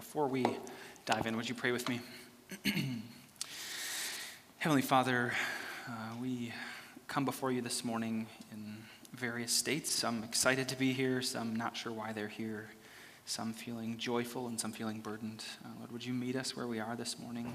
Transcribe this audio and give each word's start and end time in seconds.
before 0.00 0.28
we 0.28 0.46
dive 1.04 1.26
in, 1.26 1.36
would 1.36 1.46
you 1.46 1.54
pray 1.54 1.72
with 1.72 1.86
me? 1.86 2.00
Heavenly 4.56 4.80
Father, 4.80 5.34
uh, 5.86 5.92
we 6.18 6.54
come 7.06 7.26
before 7.26 7.52
you 7.52 7.60
this 7.60 7.84
morning 7.84 8.26
in 8.50 8.78
various 9.14 9.52
states. 9.52 9.90
Some 9.90 10.24
excited 10.24 10.68
to 10.68 10.78
be 10.78 10.94
here, 10.94 11.20
some 11.20 11.54
not 11.54 11.76
sure 11.76 11.92
why 11.92 12.14
they're 12.14 12.28
here, 12.28 12.70
some 13.26 13.52
feeling 13.52 13.98
joyful 13.98 14.46
and 14.46 14.58
some 14.58 14.72
feeling 14.72 15.00
burdened. 15.00 15.44
Uh, 15.62 15.68
Lord, 15.80 15.92
would 15.92 16.06
you 16.06 16.14
meet 16.14 16.34
us 16.34 16.56
where 16.56 16.66
we 16.66 16.80
are 16.80 16.96
this 16.96 17.18
morning? 17.18 17.54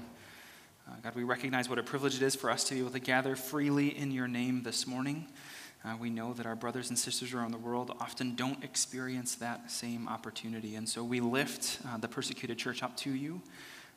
Uh, 0.86 0.92
God, 1.02 1.16
we 1.16 1.24
recognize 1.24 1.68
what 1.68 1.80
a 1.80 1.82
privilege 1.82 2.14
it 2.14 2.22
is 2.22 2.36
for 2.36 2.48
us 2.48 2.62
to 2.62 2.74
be 2.74 2.80
able 2.80 2.92
to 2.92 3.00
gather 3.00 3.34
freely 3.34 3.88
in 3.88 4.12
your 4.12 4.28
name 4.28 4.62
this 4.62 4.86
morning. 4.86 5.26
Uh, 5.84 5.94
we 6.00 6.10
know 6.10 6.32
that 6.32 6.46
our 6.46 6.56
brothers 6.56 6.88
and 6.88 6.98
sisters 6.98 7.32
around 7.32 7.52
the 7.52 7.58
world 7.58 7.94
often 8.00 8.34
don't 8.34 8.64
experience 8.64 9.36
that 9.36 9.70
same 9.70 10.08
opportunity. 10.08 10.74
And 10.74 10.88
so 10.88 11.04
we 11.04 11.20
lift 11.20 11.78
uh, 11.86 11.96
the 11.98 12.08
persecuted 12.08 12.58
church 12.58 12.82
up 12.82 12.96
to 12.98 13.10
you, 13.10 13.40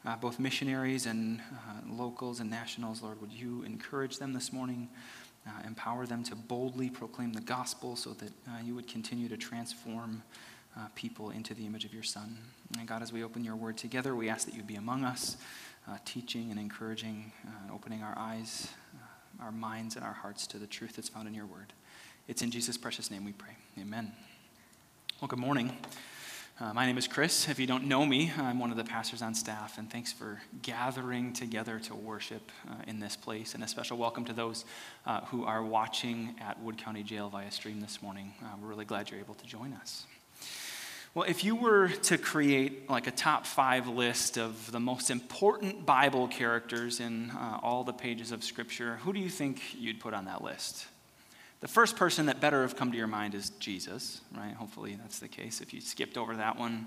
uh, 0.05 0.15
both 0.17 0.39
missionaries 0.39 1.07
and 1.07 1.39
uh, 1.39 1.91
locals 1.91 2.41
and 2.41 2.49
nationals. 2.49 3.01
Lord, 3.01 3.19
would 3.21 3.33
you 3.33 3.63
encourage 3.63 4.19
them 4.19 4.33
this 4.33 4.53
morning, 4.53 4.87
uh, 5.47 5.51
empower 5.65 6.05
them 6.05 6.23
to 6.25 6.35
boldly 6.35 6.91
proclaim 6.91 7.33
the 7.33 7.41
gospel 7.41 7.95
so 7.95 8.11
that 8.11 8.29
uh, 8.47 8.51
you 8.63 8.75
would 8.75 8.87
continue 8.87 9.27
to 9.29 9.37
transform 9.37 10.21
people 10.95 11.31
into 11.31 11.53
the 11.53 11.65
image 11.65 11.83
of 11.83 11.93
your 11.93 12.03
Son. 12.03 12.37
And 12.77 12.87
God, 12.87 13.01
as 13.01 13.11
we 13.11 13.21
open 13.21 13.43
your 13.43 13.57
word 13.57 13.75
together, 13.75 14.15
we 14.15 14.29
ask 14.29 14.45
that 14.45 14.55
you 14.55 14.63
be 14.63 14.75
among 14.75 15.03
us, 15.03 15.35
teaching 16.05 16.51
and 16.51 16.59
encouraging, 16.59 17.33
opening 17.69 18.01
our 18.01 18.17
eyes 18.17 18.69
our 19.41 19.51
minds 19.51 19.95
and 19.95 20.03
our 20.03 20.13
hearts 20.13 20.47
to 20.47 20.57
the 20.57 20.67
truth 20.67 20.95
that's 20.95 21.09
found 21.09 21.27
in 21.27 21.33
your 21.33 21.45
word. 21.45 21.73
It's 22.27 22.41
in 22.41 22.51
Jesus' 22.51 22.77
precious 22.77 23.09
name 23.09 23.25
we 23.25 23.31
pray. 23.31 23.55
Amen. 23.79 24.11
Well, 25.21 25.27
good 25.27 25.39
morning. 25.39 25.77
Uh, 26.61 26.73
my 26.73 26.85
name 26.85 26.97
is 26.97 27.07
Chris. 27.07 27.47
If 27.47 27.57
you 27.57 27.65
don't 27.65 27.85
know 27.85 28.05
me, 28.05 28.33
I'm 28.37 28.59
one 28.59 28.69
of 28.69 28.75
the 28.75 28.83
pastors 28.83 29.21
on 29.21 29.33
staff, 29.33 29.77
and 29.77 29.89
thanks 29.89 30.11
for 30.11 30.41
gathering 30.61 31.31
together 31.31 31.79
to 31.79 31.95
worship 31.95 32.51
uh, 32.69 32.73
in 32.85 32.99
this 32.99 33.15
place. 33.15 33.55
And 33.55 33.63
a 33.63 33.67
special 33.67 33.97
welcome 33.97 34.25
to 34.25 34.33
those 34.33 34.65
uh, 35.05 35.21
who 35.25 35.45
are 35.45 35.63
watching 35.63 36.35
at 36.41 36.61
Wood 36.61 36.77
County 36.77 37.01
Jail 37.01 37.29
via 37.29 37.49
stream 37.49 37.79
this 37.79 38.01
morning. 38.01 38.33
Uh, 38.43 38.47
we're 38.61 38.67
really 38.67 38.83
glad 38.83 39.09
you're 39.09 39.21
able 39.21 39.35
to 39.35 39.45
join 39.45 39.71
us. 39.73 40.05
Well, 41.15 41.27
if 41.27 41.43
you 41.43 41.55
were 41.55 41.87
to 41.87 42.19
create 42.19 42.87
like 42.87 43.07
a 43.07 43.11
top 43.11 43.47
five 43.47 43.87
list 43.87 44.37
of 44.37 44.71
the 44.71 44.79
most 44.79 45.09
important 45.09 45.83
Bible 45.83 46.27
characters 46.27 46.99
in 46.99 47.31
uh, 47.31 47.59
all 47.63 47.83
the 47.83 47.93
pages 47.93 48.31
of 48.31 48.43
Scripture, 48.43 48.97
who 48.97 49.11
do 49.11 49.19
you 49.19 49.29
think 49.29 49.59
you'd 49.75 49.99
put 49.99 50.13
on 50.13 50.25
that 50.25 50.43
list? 50.43 50.85
The 51.61 51.67
first 51.67 51.95
person 51.95 52.27
that 52.27 52.39
better 52.39 52.61
have 52.61 52.75
come 52.75 52.91
to 52.91 52.97
your 52.97 53.07
mind 53.07 53.33
is 53.33 53.49
Jesus, 53.59 54.21
right? 54.37 54.53
Hopefully 54.53 54.97
that's 55.01 55.17
the 55.17 55.27
case. 55.27 55.61
If 55.61 55.73
you 55.73 55.81
skipped 55.81 56.15
over 56.15 56.35
that 56.35 56.59
one, 56.59 56.85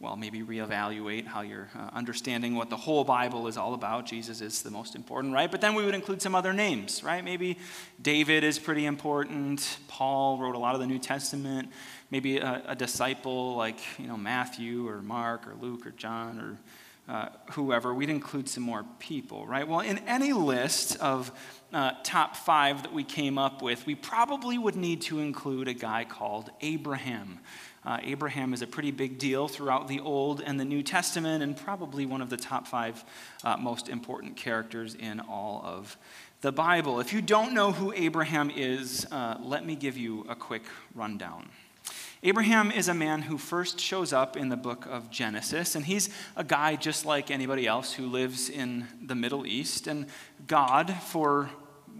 well, 0.00 0.16
maybe 0.16 0.40
reevaluate 0.40 1.26
how 1.26 1.42
you're 1.42 1.68
uh, 1.78 1.90
understanding 1.92 2.54
what 2.54 2.70
the 2.70 2.76
whole 2.76 3.04
Bible 3.04 3.46
is 3.48 3.58
all 3.58 3.74
about. 3.74 4.06
Jesus 4.06 4.40
is 4.40 4.62
the 4.62 4.70
most 4.70 4.94
important, 4.94 5.34
right? 5.34 5.50
But 5.50 5.60
then 5.60 5.74
we 5.74 5.84
would 5.84 5.94
include 5.94 6.22
some 6.22 6.34
other 6.34 6.54
names, 6.54 7.04
right? 7.04 7.22
Maybe 7.22 7.58
David 8.00 8.42
is 8.42 8.58
pretty 8.58 8.86
important. 8.86 9.78
Paul 9.88 10.38
wrote 10.38 10.54
a 10.54 10.58
lot 10.58 10.74
of 10.74 10.80
the 10.80 10.86
New 10.86 10.98
Testament. 10.98 11.68
Maybe 12.10 12.38
a, 12.38 12.62
a 12.68 12.74
disciple 12.74 13.56
like, 13.56 13.78
you 13.98 14.06
know, 14.06 14.16
Matthew 14.16 14.88
or 14.88 15.02
Mark 15.02 15.46
or 15.46 15.54
Luke 15.54 15.86
or 15.86 15.90
John 15.90 16.40
or 16.40 16.58
uh, 17.10 17.28
whoever, 17.52 17.92
we'd 17.92 18.08
include 18.08 18.48
some 18.48 18.62
more 18.62 18.84
people, 19.00 19.44
right? 19.44 19.66
Well, 19.66 19.80
in 19.80 19.98
any 20.06 20.32
list 20.32 20.96
of 21.00 21.32
uh, 21.72 21.92
top 22.04 22.36
five 22.36 22.84
that 22.84 22.92
we 22.92 23.02
came 23.02 23.36
up 23.36 23.62
with, 23.62 23.84
we 23.84 23.96
probably 23.96 24.56
would 24.56 24.76
need 24.76 25.02
to 25.02 25.18
include 25.18 25.66
a 25.66 25.74
guy 25.74 26.04
called 26.04 26.50
Abraham. 26.60 27.40
Uh, 27.84 27.98
Abraham 28.02 28.52
is 28.52 28.60
a 28.62 28.66
pretty 28.66 28.90
big 28.90 29.18
deal 29.18 29.48
throughout 29.48 29.88
the 29.88 30.00
Old 30.00 30.42
and 30.42 30.60
the 30.60 30.64
New 30.64 30.82
Testament, 30.82 31.42
and 31.42 31.56
probably 31.56 32.04
one 32.04 32.20
of 32.20 32.28
the 32.28 32.36
top 32.36 32.66
five 32.66 33.02
uh, 33.42 33.56
most 33.56 33.88
important 33.88 34.36
characters 34.36 34.94
in 34.94 35.20
all 35.20 35.62
of 35.64 35.96
the 36.42 36.52
Bible. 36.52 37.00
If 37.00 37.12
you 37.12 37.22
don't 37.22 37.54
know 37.54 37.72
who 37.72 37.92
Abraham 37.94 38.50
is, 38.50 39.06
uh, 39.10 39.38
let 39.40 39.64
me 39.64 39.76
give 39.76 39.96
you 39.96 40.26
a 40.28 40.34
quick 40.34 40.64
rundown. 40.94 41.48
Abraham 42.22 42.70
is 42.70 42.88
a 42.88 42.94
man 42.94 43.22
who 43.22 43.38
first 43.38 43.80
shows 43.80 44.12
up 44.12 44.36
in 44.36 44.50
the 44.50 44.56
book 44.56 44.86
of 44.86 45.10
Genesis, 45.10 45.74
and 45.74 45.86
he's 45.86 46.10
a 46.36 46.44
guy 46.44 46.76
just 46.76 47.06
like 47.06 47.30
anybody 47.30 47.66
else 47.66 47.94
who 47.94 48.06
lives 48.06 48.50
in 48.50 48.86
the 49.02 49.14
Middle 49.14 49.46
East. 49.46 49.86
And 49.86 50.06
God, 50.46 50.94
for 51.04 51.48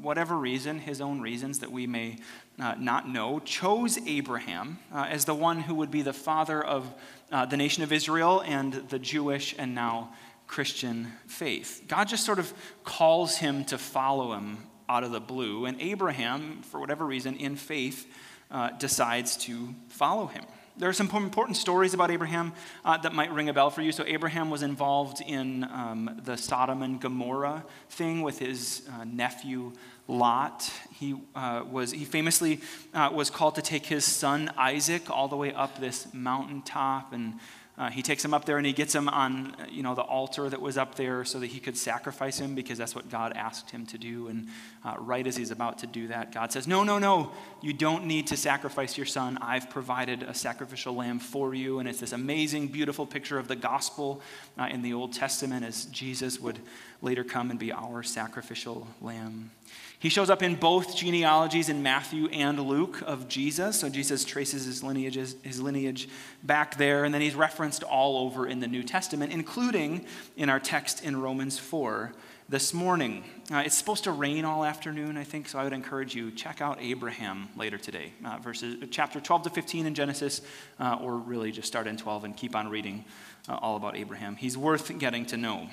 whatever 0.03 0.37
reason, 0.37 0.79
his 0.79 1.01
own 1.01 1.23
reasons 1.23 1.61
that 1.61 1.73
we 1.73 1.87
may 1.87 2.19
uh, 2.61 2.75
not 2.79 3.09
know, 3.09 3.39
chose 3.41 3.99
Abraham 4.07 4.79
uh, 4.93 5.07
as 5.09 5.25
the 5.25 5.35
one 5.35 5.61
who 5.61 5.75
would 5.77 5.91
be 5.91 6.03
the 6.03 6.13
father 6.13 6.63
of 6.63 6.93
uh, 7.33 7.47
the 7.47 7.57
nation 7.57 7.83
of 7.83 7.93
Israel 7.93 8.43
and 8.45 8.73
the 8.73 8.99
Jewish 8.99 9.55
and 9.59 9.75
now 9.75 10.13
Christian 10.47 11.13
faith. 11.27 11.85
God 11.89 12.09
just 12.09 12.25
sort 12.25 12.39
of 12.39 12.53
calls 12.85 13.37
him 13.37 13.65
to 13.67 13.79
follow 13.79 14.35
him 14.35 14.59
out 14.89 15.05
of 15.05 15.13
the 15.13 15.21
blue, 15.21 15.67
and 15.67 15.81
Abraham, 15.81 16.63
for 16.63 16.81
whatever 16.81 17.07
reason, 17.07 17.37
in 17.37 17.55
faith, 17.55 18.07
uh, 18.51 18.71
decides 18.71 19.37
to 19.37 19.75
follow 19.89 20.27
him. 20.27 20.45
There 20.81 20.89
are 20.89 20.95
some 20.95 21.11
important 21.11 21.59
stories 21.59 21.93
about 21.93 22.11
Abraham 22.11 22.55
uh, 22.87 22.97
that 22.97 23.13
might 23.13 23.31
ring 23.33 23.51
a 23.51 23.53
bell 23.53 23.69
for 23.69 23.83
you. 23.83 23.93
So, 23.93 24.03
Abraham 24.07 24.49
was 24.49 24.63
involved 24.63 25.21
in 25.21 25.65
um, 25.65 26.23
the 26.25 26.39
Sodom 26.39 26.81
and 26.81 26.99
Gomorrah 26.99 27.67
thing 27.91 28.23
with 28.23 28.39
his 28.39 28.89
uh, 28.91 29.05
nephew 29.05 29.73
Lot. 30.09 30.73
He, 30.99 31.17
uh, 31.35 31.65
was, 31.71 31.93
he 31.93 32.07
famously 32.07 32.63
uh, 32.95 33.11
was 33.13 33.29
called 33.29 33.57
to 33.57 33.63
take 33.63 33.85
his 33.85 34.07
son 34.07 34.51
Isaac 34.57 35.11
all 35.11 35.29
the 35.29 35.37
way 35.37 35.53
up 35.53 35.79
this 35.79 36.09
mountaintop 36.15 37.13
and 37.13 37.35
uh, 37.81 37.89
he 37.89 38.03
takes 38.03 38.23
him 38.23 38.35
up 38.35 38.45
there 38.45 38.59
and 38.59 38.67
he 38.67 38.75
gets 38.75 38.95
him 38.95 39.09
on, 39.09 39.57
you 39.71 39.83
know, 39.83 39.95
the 39.95 40.03
altar 40.03 40.51
that 40.51 40.61
was 40.61 40.77
up 40.77 40.97
there 40.97 41.25
so 41.25 41.41
that 41.41 41.47
he 41.47 41.59
could 41.59 41.79
sacrifice 41.79 42.39
him 42.39 42.55
because 42.55 42.77
that's 42.77 42.95
what 42.95 43.09
God 43.09 43.33
asked 43.35 43.71
him 43.71 43.87
to 43.87 43.97
do. 43.97 44.29
And 44.29 44.49
uh, 44.85 44.97
right 44.99 45.27
as 45.27 45.35
he's 45.35 45.51
about 45.51 45.79
to 45.79 45.87
do 45.87 46.09
that, 46.09 46.31
God 46.31 46.53
says, 46.53 46.69
No, 46.69 46.85
no, 46.85 46.99
no, 46.99 47.33
you 47.63 47.73
don't 47.73 48.05
need 48.05 48.27
to 48.27 48.37
sacrifice 48.37 48.99
your 48.99 49.07
son. 49.07 49.39
I've 49.41 49.71
provided 49.71 50.23
a 50.23 50.35
sacrificial 50.35 50.95
lamb 50.95 51.21
for 51.21 51.55
you. 51.55 51.79
And 51.79 51.89
it's 51.89 52.01
this 52.01 52.13
amazing, 52.13 52.69
beautiful 52.69 53.07
picture 53.07 53.39
of 53.39 53.49
the 53.49 53.57
gospel 53.57 54.21
uh, 54.59 54.65
in 54.65 54.83
the 54.83 54.93
Old 54.93 55.15
Testament 55.15 55.65
as 55.65 55.87
Jesus 55.87 56.39
would 56.39 56.59
later 57.01 57.25
come 57.25 57.51
and 57.51 57.59
be 57.59 57.73
our 57.73 58.03
sacrificial 58.03 58.87
lamb. 59.01 59.53
He 60.01 60.09
shows 60.09 60.31
up 60.31 60.43
in 60.43 60.55
both 60.55 60.97
genealogies 60.97 61.69
in 61.69 61.83
Matthew 61.83 62.27
and 62.29 62.59
Luke 62.59 63.03
of 63.03 63.29
Jesus. 63.29 63.81
So 63.81 63.91
Jesus 63.91 64.25
traces 64.25 64.65
his 64.65 64.83
lineage, 64.83 65.15
his 65.43 65.61
lineage 65.61 66.09
back 66.43 66.79
there, 66.79 67.05
and 67.05 67.13
then 67.13 67.21
he's 67.21 67.35
referenced 67.35 67.83
all 67.83 68.17
over 68.17 68.47
in 68.47 68.61
the 68.61 68.67
New 68.67 68.83
Testament, 68.83 69.31
including 69.31 70.07
in 70.39 70.49
our 70.49 70.59
text 70.59 71.05
in 71.05 71.21
Romans 71.21 71.59
4 71.59 72.15
this 72.49 72.73
morning. 72.73 73.25
Uh, 73.53 73.59
it's 73.59 73.77
supposed 73.77 74.05
to 74.05 74.11
rain 74.11 74.47
all 74.47 74.65
afternoon, 74.65 75.19
I 75.19 75.25
think, 75.25 75.47
so 75.51 75.59
I 75.59 75.65
would 75.65 75.75
encourage 75.75 76.15
you 76.15 76.31
check 76.31 76.63
out 76.63 76.79
Abraham 76.81 77.51
later 77.55 77.77
today, 77.77 78.15
uh, 78.25 78.39
verses 78.39 78.83
chapter 78.91 79.21
12 79.21 79.43
to 79.43 79.51
15 79.51 79.85
in 79.85 79.95
Genesis, 79.95 80.41
uh, 80.79 80.97
or 81.03 81.19
really 81.19 81.53
just 81.53 81.69
start 81.69 81.87
in 81.87 81.99
12 81.99 82.25
and 82.25 82.35
keep 82.35 82.57
on 82.57 82.69
reading 82.69 83.05
uh, 83.51 83.59
all 83.61 83.77
about 83.77 83.99
Abraham. 83.99 84.37
He's 84.37 84.57
worth 84.57 84.99
getting 84.99 85.27
to 85.27 85.37
know. 85.37 85.69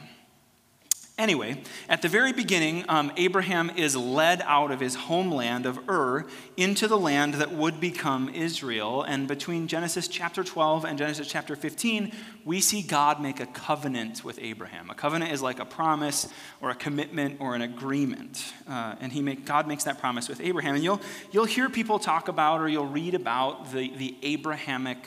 Anyway, 1.18 1.60
at 1.90 2.04
the 2.04 2.08
very 2.08 2.32
beginning, 2.32 2.86
um, 2.88 3.12
Abraham 3.18 3.72
is 3.72 3.96
led 3.96 4.40
out 4.44 4.70
of 4.70 4.80
his 4.80 4.94
homeland 4.94 5.66
of 5.66 5.80
Ur 5.90 6.28
into 6.58 6.88
the 6.88 6.98
land 6.98 7.34
that 7.36 7.52
would 7.52 7.80
become 7.80 8.30
Israel. 8.30 9.02
And 9.02 9.28
between 9.28 9.68
Genesis 9.68 10.08
chapter 10.08 10.44
12 10.44 10.86
and 10.86 10.96
Genesis 10.96 11.28
chapter 11.28 11.56
15, 11.56 12.12
we 12.46 12.62
see 12.62 12.84
God 12.84 13.20
make 13.20 13.40
a 13.40 13.48
covenant 13.48 14.24
with 14.24 14.38
Abraham. 14.40 14.92
A 14.92 14.94
covenant 14.94 15.32
is 15.32 15.42
like 15.42 15.58
a 15.58 15.66
promise 15.66 16.28
or 16.62 16.70
a 16.70 16.76
commitment 16.76 17.38
or 17.40 17.56
an 17.56 17.64
agreement. 17.64 18.54
Uh, 18.70 18.94
and 19.02 19.12
he 19.12 19.24
make, 19.24 19.44
God 19.44 19.68
makes 19.68 19.86
that 19.86 20.00
promise 20.00 20.30
with 20.30 20.40
Abraham. 20.40 20.76
And 20.76 20.84
you'll, 20.84 21.02
you'll 21.32 21.46
hear 21.46 21.68
people 21.68 21.98
talk 21.98 22.28
about 22.28 22.62
or 22.62 22.70
you'll 22.70 22.86
read 22.86 23.16
about 23.16 23.72
the, 23.72 23.90
the 23.98 24.16
Abrahamic 24.22 25.00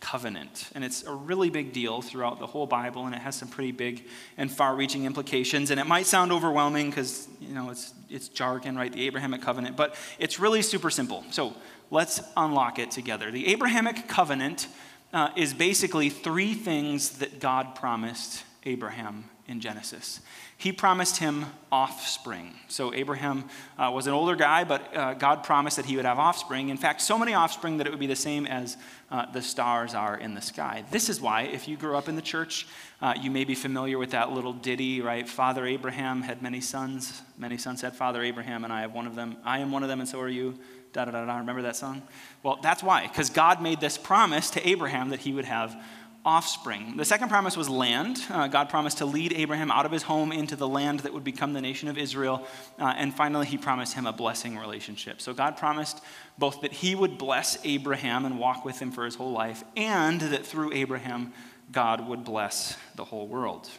covenant. 0.00 0.70
And 0.74 0.84
it's 0.84 1.02
a 1.04 1.12
really 1.12 1.50
big 1.50 1.72
deal 1.72 2.02
throughout 2.02 2.38
the 2.38 2.46
whole 2.46 2.66
Bible, 2.66 3.06
and 3.06 3.14
it 3.14 3.20
has 3.20 3.36
some 3.36 3.48
pretty 3.48 3.72
big 3.72 4.04
and 4.36 4.50
far 4.50 4.74
reaching 4.74 5.04
implications. 5.04 5.70
And 5.70 5.80
it 5.80 5.86
might 5.86 6.06
sound 6.06 6.32
overwhelming 6.32 6.90
because, 6.90 7.28
you 7.40 7.54
know, 7.54 7.70
it's, 7.70 7.92
it's 8.08 8.28
jargon, 8.28 8.76
right? 8.76 8.92
The 8.92 9.06
Abrahamic 9.06 9.42
covenant, 9.42 9.76
but 9.76 9.96
it's 10.18 10.38
really 10.38 10.62
super 10.62 10.90
simple. 10.90 11.24
So 11.30 11.54
let's 11.90 12.20
unlock 12.36 12.78
it 12.78 12.90
together. 12.90 13.30
The 13.30 13.48
Abrahamic 13.48 14.08
covenant 14.08 14.68
uh, 15.12 15.30
is 15.36 15.54
basically 15.54 16.10
three 16.10 16.54
things 16.54 17.18
that 17.18 17.40
God 17.40 17.74
promised 17.74 18.44
Abraham 18.64 19.24
in 19.46 19.60
Genesis. 19.60 20.20
He 20.58 20.72
promised 20.72 21.18
him 21.18 21.46
offspring. 21.70 22.52
So 22.66 22.92
Abraham 22.92 23.44
uh, 23.78 23.92
was 23.94 24.08
an 24.08 24.12
older 24.12 24.34
guy, 24.34 24.64
but 24.64 24.96
uh, 24.96 25.14
God 25.14 25.44
promised 25.44 25.76
that 25.76 25.86
he 25.86 25.94
would 25.94 26.04
have 26.04 26.18
offspring. 26.18 26.68
In 26.68 26.76
fact, 26.76 27.00
so 27.00 27.16
many 27.16 27.32
offspring 27.32 27.76
that 27.76 27.86
it 27.86 27.90
would 27.90 28.00
be 28.00 28.08
the 28.08 28.16
same 28.16 28.44
as 28.44 28.76
uh, 29.08 29.30
the 29.30 29.40
stars 29.40 29.94
are 29.94 30.16
in 30.16 30.34
the 30.34 30.40
sky. 30.40 30.84
This 30.90 31.08
is 31.08 31.20
why, 31.20 31.42
if 31.42 31.68
you 31.68 31.76
grew 31.76 31.96
up 31.96 32.08
in 32.08 32.16
the 32.16 32.22
church, 32.22 32.66
uh, 33.00 33.14
you 33.20 33.30
may 33.30 33.44
be 33.44 33.54
familiar 33.54 33.98
with 33.98 34.10
that 34.10 34.32
little 34.32 34.52
ditty, 34.52 35.00
right? 35.00 35.28
Father 35.28 35.64
Abraham 35.64 36.22
had 36.22 36.42
many 36.42 36.60
sons. 36.60 37.22
Many 37.38 37.56
sons 37.56 37.80
had 37.80 37.94
Father 37.94 38.20
Abraham, 38.20 38.64
and 38.64 38.72
I 38.72 38.80
have 38.80 38.92
one 38.92 39.06
of 39.06 39.14
them. 39.14 39.36
I 39.44 39.60
am 39.60 39.70
one 39.70 39.84
of 39.84 39.88
them, 39.88 40.00
and 40.00 40.08
so 40.08 40.18
are 40.20 40.28
you. 40.28 40.58
Da 40.92 41.04
da 41.04 41.12
da 41.12 41.24
da. 41.24 41.36
Remember 41.38 41.62
that 41.62 41.76
song? 41.76 42.02
Well, 42.42 42.58
that's 42.62 42.82
why, 42.82 43.06
because 43.06 43.30
God 43.30 43.62
made 43.62 43.78
this 43.78 43.96
promise 43.96 44.50
to 44.50 44.68
Abraham 44.68 45.10
that 45.10 45.20
he 45.20 45.32
would 45.32 45.44
have 45.44 45.80
offspring. 46.28 46.98
The 46.98 47.06
second 47.06 47.30
promise 47.30 47.56
was 47.56 47.70
land. 47.70 48.20
Uh, 48.28 48.48
God 48.48 48.68
promised 48.68 48.98
to 48.98 49.06
lead 49.06 49.32
Abraham 49.32 49.70
out 49.70 49.86
of 49.86 49.92
his 49.92 50.02
home 50.02 50.30
into 50.30 50.56
the 50.56 50.68
land 50.68 51.00
that 51.00 51.14
would 51.14 51.24
become 51.24 51.54
the 51.54 51.62
nation 51.62 51.88
of 51.88 51.96
Israel. 51.96 52.46
Uh, 52.78 52.92
and 52.98 53.14
finally, 53.14 53.46
he 53.46 53.56
promised 53.56 53.94
him 53.94 54.06
a 54.06 54.12
blessing 54.12 54.58
relationship. 54.58 55.22
So 55.22 55.32
God 55.32 55.56
promised 55.56 56.04
both 56.36 56.60
that 56.60 56.72
he 56.74 56.94
would 56.94 57.16
bless 57.16 57.56
Abraham 57.64 58.26
and 58.26 58.38
walk 58.38 58.66
with 58.66 58.78
him 58.78 58.92
for 58.92 59.06
his 59.06 59.14
whole 59.14 59.32
life, 59.32 59.64
and 59.74 60.20
that 60.20 60.44
through 60.44 60.74
Abraham, 60.74 61.32
God 61.72 62.06
would 62.06 62.24
bless 62.24 62.76
the 62.94 63.06
whole 63.06 63.26
world. 63.26 63.70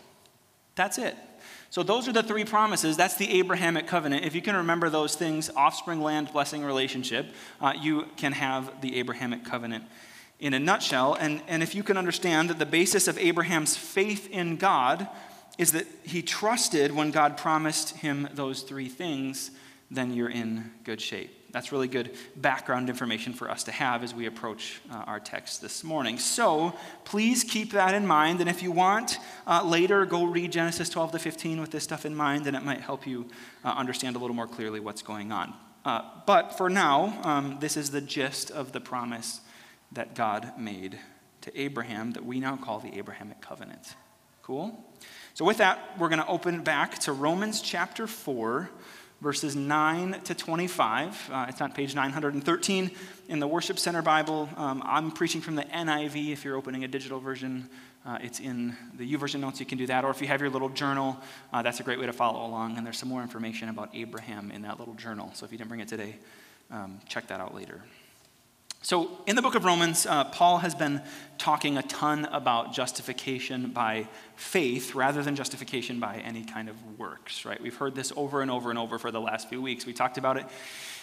That's 0.73 0.97
it. 0.97 1.15
So, 1.71 1.83
those 1.83 2.07
are 2.07 2.11
the 2.11 2.23
three 2.23 2.45
promises. 2.45 2.97
That's 2.97 3.15
the 3.15 3.39
Abrahamic 3.39 3.85
covenant. 3.85 4.25
If 4.25 4.33
you 4.33 4.41
can 4.41 4.55
remember 4.55 4.89
those 4.89 5.15
things 5.15 5.51
offspring, 5.55 6.01
land, 6.01 6.33
blessing, 6.33 6.65
relationship 6.65 7.27
uh, 7.61 7.73
you 7.79 8.07
can 8.17 8.31
have 8.31 8.81
the 8.81 8.97
Abrahamic 8.97 9.45
covenant 9.45 9.83
in 10.39 10.53
a 10.53 10.59
nutshell. 10.59 11.15
And, 11.15 11.41
and 11.47 11.61
if 11.61 11.75
you 11.75 11.83
can 11.83 11.97
understand 11.97 12.49
that 12.49 12.59
the 12.59 12.65
basis 12.65 13.07
of 13.07 13.17
Abraham's 13.17 13.75
faith 13.75 14.29
in 14.29 14.55
God 14.57 15.07
is 15.57 15.73
that 15.73 15.85
he 16.03 16.21
trusted 16.21 16.93
when 16.93 17.11
God 17.11 17.37
promised 17.37 17.97
him 17.97 18.29
those 18.33 18.61
three 18.61 18.87
things, 18.87 19.51
then 19.91 20.13
you're 20.13 20.29
in 20.29 20.71
good 20.83 21.01
shape. 21.01 21.35
That's 21.51 21.71
really 21.71 21.87
good 21.87 22.15
background 22.35 22.89
information 22.89 23.33
for 23.33 23.49
us 23.49 23.63
to 23.63 23.71
have 23.71 24.03
as 24.03 24.13
we 24.13 24.27
approach 24.27 24.79
uh, 24.91 24.97
our 25.07 25.19
text 25.19 25.61
this 25.61 25.83
morning. 25.83 26.19
So 26.19 26.73
please 27.05 27.43
keep 27.43 27.71
that 27.71 27.95
in 27.95 28.05
mind. 28.05 28.39
And 28.39 28.49
if 28.49 28.61
you 28.61 28.71
want, 28.71 29.17
uh, 29.47 29.63
later 29.65 30.05
go 30.05 30.25
read 30.25 30.51
Genesis 30.51 30.89
12 30.89 31.13
to 31.13 31.19
15 31.19 31.59
with 31.59 31.71
this 31.71 31.83
stuff 31.83 32.05
in 32.05 32.15
mind, 32.15 32.45
and 32.45 32.55
it 32.55 32.63
might 32.63 32.81
help 32.81 33.07
you 33.07 33.25
uh, 33.65 33.69
understand 33.69 34.15
a 34.15 34.19
little 34.19 34.35
more 34.35 34.47
clearly 34.47 34.79
what's 34.79 35.01
going 35.01 35.31
on. 35.31 35.53
Uh, 35.83 36.03
but 36.27 36.55
for 36.55 36.69
now, 36.69 37.19
um, 37.23 37.57
this 37.59 37.75
is 37.75 37.89
the 37.89 38.01
gist 38.01 38.51
of 38.51 38.71
the 38.71 38.79
promise 38.79 39.41
that 39.91 40.15
God 40.15 40.53
made 40.57 40.99
to 41.41 41.59
Abraham 41.59 42.11
that 42.11 42.25
we 42.25 42.39
now 42.39 42.57
call 42.57 42.79
the 42.79 42.97
Abrahamic 42.97 43.41
covenant. 43.41 43.95
Cool? 44.41 44.83
So, 45.33 45.45
with 45.45 45.57
that, 45.57 45.97
we're 45.97 46.09
going 46.09 46.21
to 46.21 46.27
open 46.27 46.61
back 46.61 46.99
to 46.99 47.13
Romans 47.13 47.61
chapter 47.61 48.07
4 48.07 48.69
verses 49.21 49.55
9 49.55 50.21
to 50.23 50.33
25. 50.33 51.29
Uh, 51.31 51.45
it's 51.49 51.61
on 51.61 51.71
page 51.71 51.93
913 51.93 52.91
in 53.27 53.39
the 53.39 53.47
Worship 53.47 53.77
Center 53.77 54.01
Bible. 54.01 54.49
Um, 54.55 54.81
I'm 54.85 55.11
preaching 55.11 55.41
from 55.41 55.55
the 55.55 55.63
NIV. 55.63 56.31
If 56.31 56.45
you're 56.45 56.55
opening 56.55 56.83
a 56.83 56.87
digital 56.87 57.19
version, 57.19 57.69
uh, 58.05 58.17
it's 58.21 58.39
in 58.39 58.75
the 58.95 59.13
YouVersion 59.13 59.41
notes. 59.41 59.59
You 59.59 59.65
can 59.65 59.77
do 59.77 59.87
that. 59.87 60.05
Or 60.05 60.11
if 60.11 60.21
you 60.21 60.27
have 60.27 60.41
your 60.41 60.49
little 60.49 60.69
journal, 60.69 61.17
uh, 61.51 61.61
that's 61.61 61.79
a 61.79 61.83
great 61.83 61.99
way 61.99 62.05
to 62.05 62.13
follow 62.13 62.45
along. 62.45 62.77
And 62.77 62.85
there's 62.85 62.97
some 62.97 63.09
more 63.09 63.21
information 63.21 63.69
about 63.69 63.89
Abraham 63.93 64.51
in 64.51 64.61
that 64.61 64.79
little 64.79 64.95
journal. 64.95 65.31
So 65.33 65.45
if 65.45 65.51
you 65.51 65.57
didn't 65.57 65.69
bring 65.69 65.81
it 65.81 65.89
today, 65.89 66.15
um, 66.71 66.99
check 67.07 67.27
that 67.27 67.41
out 67.41 67.53
later. 67.53 67.83
So, 68.81 69.11
in 69.27 69.35
the 69.35 69.41
book 69.41 69.55
of 69.55 69.65
Romans, 69.65 70.05
uh, 70.05 70.23
Paul 70.23 70.59
has 70.59 70.73
been 70.73 71.01
talking 71.37 71.77
a 71.77 71.83
ton 71.83 72.23
about 72.25 72.71
justification 72.71 73.71
by 73.71 74.07
faith 74.37 74.95
rather 74.95 75.21
than 75.21 75.35
justification 75.35 75.99
by 75.99 76.15
any 76.19 76.45
kind 76.45 76.69
of 76.69 76.97
works, 76.97 77.43
right? 77.43 77.59
We've 77.59 77.75
heard 77.75 77.93
this 77.93 78.13
over 78.15 78.41
and 78.41 78.49
over 78.49 78.69
and 78.69 78.79
over 78.79 78.97
for 78.97 79.11
the 79.11 79.19
last 79.19 79.49
few 79.49 79.61
weeks. 79.61 79.85
We 79.85 79.91
talked 79.91 80.17
about 80.17 80.37
it 80.37 80.45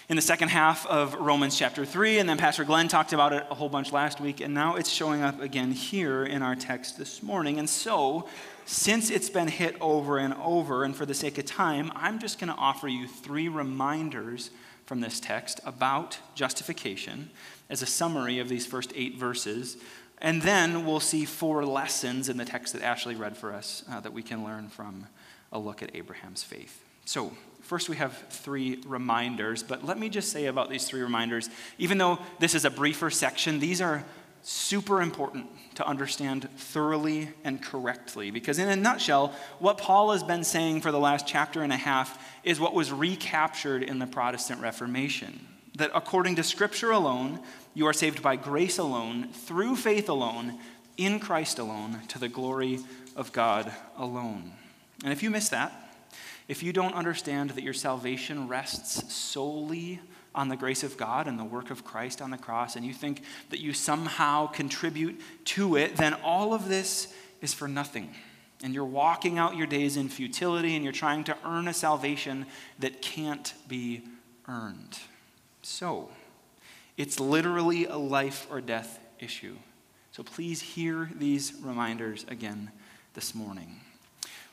in 0.08 0.16
the 0.16 0.22
second 0.22 0.48
half 0.48 0.86
of 0.86 1.12
Romans 1.16 1.58
chapter 1.58 1.84
3, 1.84 2.18
and 2.18 2.26
then 2.26 2.38
Pastor 2.38 2.64
Glenn 2.64 2.88
talked 2.88 3.12
about 3.12 3.34
it 3.34 3.44
a 3.50 3.54
whole 3.54 3.68
bunch 3.68 3.92
last 3.92 4.22
week, 4.22 4.40
and 4.40 4.54
now 4.54 4.76
it's 4.76 4.88
showing 4.88 5.20
up 5.20 5.42
again 5.42 5.70
here 5.70 6.24
in 6.24 6.40
our 6.40 6.54
text 6.54 6.96
this 6.96 7.22
morning. 7.22 7.58
And 7.58 7.68
so, 7.68 8.26
since 8.64 9.10
it's 9.10 9.28
been 9.28 9.48
hit 9.48 9.76
over 9.82 10.16
and 10.16 10.32
over, 10.42 10.84
and 10.84 10.96
for 10.96 11.04
the 11.04 11.14
sake 11.14 11.36
of 11.36 11.44
time, 11.44 11.92
I'm 11.94 12.20
just 12.20 12.38
going 12.38 12.48
to 12.48 12.58
offer 12.58 12.88
you 12.88 13.06
three 13.06 13.48
reminders 13.48 14.50
from 14.86 15.00
this 15.00 15.20
text 15.20 15.60
about 15.64 16.18
justification 16.34 17.28
as 17.68 17.82
a 17.82 17.86
summary 17.86 18.38
of 18.38 18.48
these 18.48 18.66
first 18.66 18.92
eight 18.94 19.16
verses. 19.16 19.76
And 20.18 20.40
then 20.42 20.86
we'll 20.86 21.00
see 21.00 21.24
four 21.24 21.64
lessons 21.64 22.28
in 22.28 22.36
the 22.36 22.44
text 22.44 22.72
that 22.72 22.82
Ashley 22.82 23.14
read 23.14 23.36
for 23.36 23.52
us 23.52 23.84
uh, 23.90 24.00
that 24.00 24.12
we 24.12 24.22
can 24.22 24.44
learn 24.44 24.68
from 24.68 25.06
a 25.52 25.58
look 25.58 25.82
at 25.82 25.94
Abraham's 25.94 26.42
faith. 26.42 26.82
So, 27.04 27.32
first 27.60 27.88
we 27.88 27.96
have 27.96 28.16
three 28.30 28.82
reminders, 28.86 29.62
but 29.62 29.84
let 29.84 29.98
me 29.98 30.08
just 30.08 30.32
say 30.32 30.46
about 30.46 30.70
these 30.70 30.86
three 30.86 31.02
reminders, 31.02 31.50
even 31.78 31.98
though 31.98 32.18
this 32.40 32.54
is 32.54 32.64
a 32.64 32.70
briefer 32.70 33.10
section, 33.10 33.60
these 33.60 33.80
are 33.80 34.04
super 34.42 35.02
important 35.02 35.46
to 35.74 35.86
understand 35.86 36.48
thoroughly 36.56 37.28
and 37.44 37.62
correctly. 37.62 38.30
Because, 38.30 38.58
in 38.58 38.68
a 38.68 38.76
nutshell, 38.76 39.34
what 39.58 39.78
Paul 39.78 40.12
has 40.12 40.22
been 40.22 40.44
saying 40.44 40.80
for 40.80 40.90
the 40.90 40.98
last 40.98 41.26
chapter 41.26 41.62
and 41.62 41.72
a 41.72 41.76
half 41.76 42.24
is 42.42 42.58
what 42.58 42.74
was 42.74 42.90
recaptured 42.90 43.82
in 43.82 43.98
the 43.98 44.06
Protestant 44.06 44.60
Reformation 44.60 45.46
that 45.76 45.90
according 45.94 46.36
to 46.36 46.42
Scripture 46.42 46.90
alone, 46.90 47.40
you 47.74 47.86
are 47.86 47.92
saved 47.92 48.22
by 48.22 48.36
grace 48.36 48.78
alone, 48.78 49.28
through 49.32 49.76
faith 49.76 50.08
alone, 50.08 50.58
in 50.96 51.20
Christ 51.20 51.58
alone, 51.58 52.00
to 52.08 52.18
the 52.18 52.28
glory 52.28 52.80
of 53.14 53.32
God 53.32 53.70
alone. 53.96 54.52
And 55.04 55.12
if 55.12 55.22
you 55.22 55.30
miss 55.30 55.50
that, 55.50 55.72
if 56.48 56.62
you 56.62 56.72
don't 56.72 56.94
understand 56.94 57.50
that 57.50 57.64
your 57.64 57.74
salvation 57.74 58.48
rests 58.48 59.12
solely 59.12 60.00
on 60.34 60.48
the 60.48 60.56
grace 60.56 60.82
of 60.82 60.96
God 60.96 61.28
and 61.28 61.38
the 61.38 61.44
work 61.44 61.70
of 61.70 61.84
Christ 61.84 62.22
on 62.22 62.30
the 62.30 62.38
cross, 62.38 62.76
and 62.76 62.84
you 62.84 62.94
think 62.94 63.22
that 63.50 63.60
you 63.60 63.74
somehow 63.74 64.46
contribute 64.46 65.20
to 65.44 65.76
it, 65.76 65.96
then 65.96 66.14
all 66.14 66.54
of 66.54 66.68
this 66.68 67.12
is 67.42 67.52
for 67.52 67.68
nothing. 67.68 68.14
And 68.62 68.72
you're 68.72 68.84
walking 68.84 69.36
out 69.36 69.56
your 69.56 69.66
days 69.66 69.98
in 69.98 70.08
futility 70.08 70.74
and 70.74 70.82
you're 70.82 70.92
trying 70.92 71.24
to 71.24 71.36
earn 71.44 71.68
a 71.68 71.74
salvation 71.74 72.46
that 72.78 73.02
can't 73.02 73.52
be 73.68 74.02
earned. 74.48 74.98
So, 75.68 76.10
it's 76.96 77.18
literally 77.18 77.86
a 77.86 77.96
life 77.96 78.46
or 78.52 78.60
death 78.60 79.00
issue. 79.18 79.56
So 80.12 80.22
please 80.22 80.60
hear 80.60 81.10
these 81.18 81.54
reminders 81.60 82.24
again 82.28 82.70
this 83.14 83.34
morning. 83.34 83.80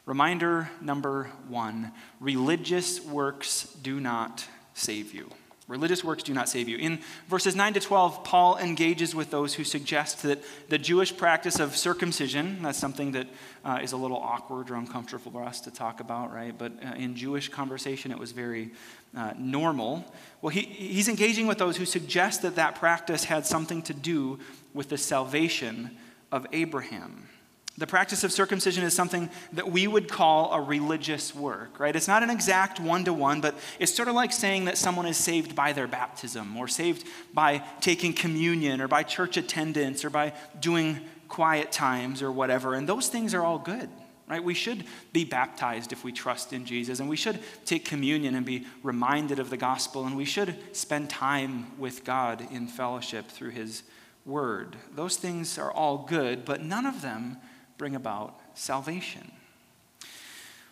Reminder 0.07 0.71
number 0.81 1.30
one 1.48 1.92
religious 2.19 3.00
works 3.00 3.65
do 3.83 4.00
not 4.00 4.48
save 4.74 5.13
you. 5.13 5.30
Religious 5.68 6.04
works 6.04 6.24
do 6.24 6.33
not 6.33 6.50
save 6.50 6.68
you. 6.68 6.77
In 6.77 7.00
verses 7.30 7.56
9 7.56 7.75
to 7.75 7.80
12, 7.80 8.25
Paul 8.25 8.57
engages 8.57 9.15
with 9.15 9.31
those 9.31 9.54
who 9.54 9.63
suggest 9.63 10.21
that 10.24 10.44
the 10.68 10.77
Jewish 10.77 11.15
practice 11.15 11.57
of 11.57 11.77
circumcision, 11.77 12.62
that's 12.62 12.77
something 12.77 13.13
that 13.13 13.27
uh, 13.63 13.80
is 13.81 13.94
a 13.94 13.98
little 13.98 14.18
awkward 14.18 14.69
or 14.69 14.75
uncomfortable 14.75 15.31
for 15.31 15.42
us 15.42 15.62
to 15.62 15.71
talk 15.71 16.01
about, 16.01 16.33
right? 16.33 16.57
But 16.57 16.74
uh, 16.83 16.95
in 16.95 17.15
Jewish 17.15 17.48
conversation, 17.48 18.12
it 18.12 18.19
was 18.19 18.33
very 18.33 18.71
uh, 19.15 19.33
normal. 19.38 20.04
Well, 20.42 20.50
he, 20.50 20.62
he's 20.63 21.07
engaging 21.07 21.48
with 21.48 21.60
those 21.60 21.77
who 21.77 21.86
suggest 21.86 22.42
that 22.42 22.56
that 22.56 22.75
practice 22.75 23.24
had 23.24 23.45
something 23.45 23.81
to 23.83 23.94
do 23.94 24.39
with 24.74 24.89
the 24.89 24.98
salvation 24.98 25.92
of 26.30 26.45
Abraham. 26.51 27.30
The 27.75 27.88
practice 27.88 28.24
of 28.24 28.31
circumcision 28.31 28.84
is 28.84 28.94
something 28.94 29.31
that 29.54 29.72
we 29.72 29.88
would 29.88 30.08
call 30.08 30.53
a 30.53 30.62
religious 30.62 31.34
work, 31.34 31.80
right? 31.80 31.96
It's 31.96 32.08
not 32.08 32.22
an 32.22 32.30
exact 32.30 32.80
one 32.80 33.03
to 33.06 33.13
one, 33.13 33.42
but 33.42 33.56
it's 33.80 33.96
sort 33.96 34.08
of 34.08 34.13
like 34.13 34.32
saying 34.32 34.65
that 34.65 34.77
someone 34.77 35.08
is 35.08 35.18
saved 35.18 35.56
by 35.56 35.74
their 35.74 35.88
baptism 35.88 36.56
or 36.56 36.68
saved 36.68 37.08
by 37.34 37.63
taking 37.82 38.13
communion 38.13 38.80
or 38.80 38.88
by 38.88 39.01
church 39.01 39.38
attendance 39.38 40.06
or 40.06 40.12
by 40.12 40.34
doing 40.60 41.00
quiet 41.27 41.72
times 41.72 42.22
or 42.22 42.32
whatever. 42.32 42.75
And 42.75 42.88
those 42.88 43.08
things 43.08 43.34
are 43.34 43.44
all 43.44 43.58
good, 43.58 43.89
right? 44.27 44.44
We 44.44 44.53
should 44.53 44.84
be 45.12 45.25
baptized 45.25 45.92
if 45.92 46.03
we 46.03 46.12
trust 46.12 46.53
in 46.53 46.65
Jesus, 46.65 47.00
and 47.00 47.10
we 47.10 47.15
should 47.15 47.39
take 47.65 47.86
communion 47.86 48.36
and 48.36 48.46
be 48.46 48.68
reminded 48.84 49.39
of 49.39 49.50
the 49.50 49.58
gospel, 49.58 50.06
and 50.06 50.15
we 50.15 50.25
should 50.25 50.56
spend 50.75 51.10
time 51.10 51.75
with 51.80 52.03
God 52.03 52.46
in 52.51 52.68
fellowship 52.68 53.30
through 53.30 53.50
his 53.50 53.82
word. 54.27 54.75
Those 54.94 55.18
things 55.18 55.58
are 55.58 55.72
all 55.72 56.06
good, 56.08 56.46
but 56.46 56.62
none 56.62 56.86
of 56.86 57.01
them 57.01 57.38
bring 57.77 57.96
about 57.96 58.39
salvation. 58.53 59.32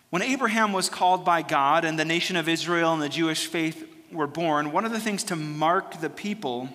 When 0.10 0.22
Abraham 0.22 0.74
was 0.74 0.89
called 0.89 1.24
by 1.24 1.41
God 1.41 1.86
and 1.86 1.98
the 1.98 2.05
nation 2.05 2.36
of 2.36 2.50
Israel 2.50 2.93
and 2.93 3.01
the 3.01 3.10
Jewish 3.10 3.48
faith 3.48 3.88
were 4.12 4.27
born, 4.27 4.72
one 4.72 4.86
of 4.86 4.91
the 4.91 5.00
things 5.00 5.24
to 5.25 5.36
mark 5.36 6.01
the 6.01 6.10
people 6.10 6.70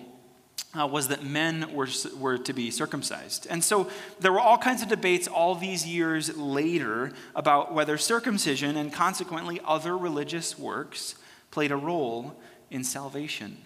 uh, 0.77 0.85
was 0.85 1.07
that 1.07 1.23
men 1.23 1.71
were, 1.73 1.87
were 2.19 2.37
to 2.37 2.53
be 2.53 2.71
circumcised. 2.71 3.47
And 3.49 3.63
so 3.63 3.89
there 4.19 4.31
were 4.31 4.39
all 4.39 4.57
kinds 4.57 4.81
of 4.81 4.89
debates 4.89 5.27
all 5.27 5.55
these 5.55 5.85
years 5.85 6.35
later 6.35 7.11
about 7.35 7.73
whether 7.73 7.97
circumcision 7.97 8.75
and 8.75 8.91
consequently 8.91 9.61
other 9.65 9.97
religious 9.97 10.57
works 10.57 11.15
played 11.51 11.71
a 11.71 11.77
role 11.77 12.35
in 12.69 12.83
salvation. 12.83 13.57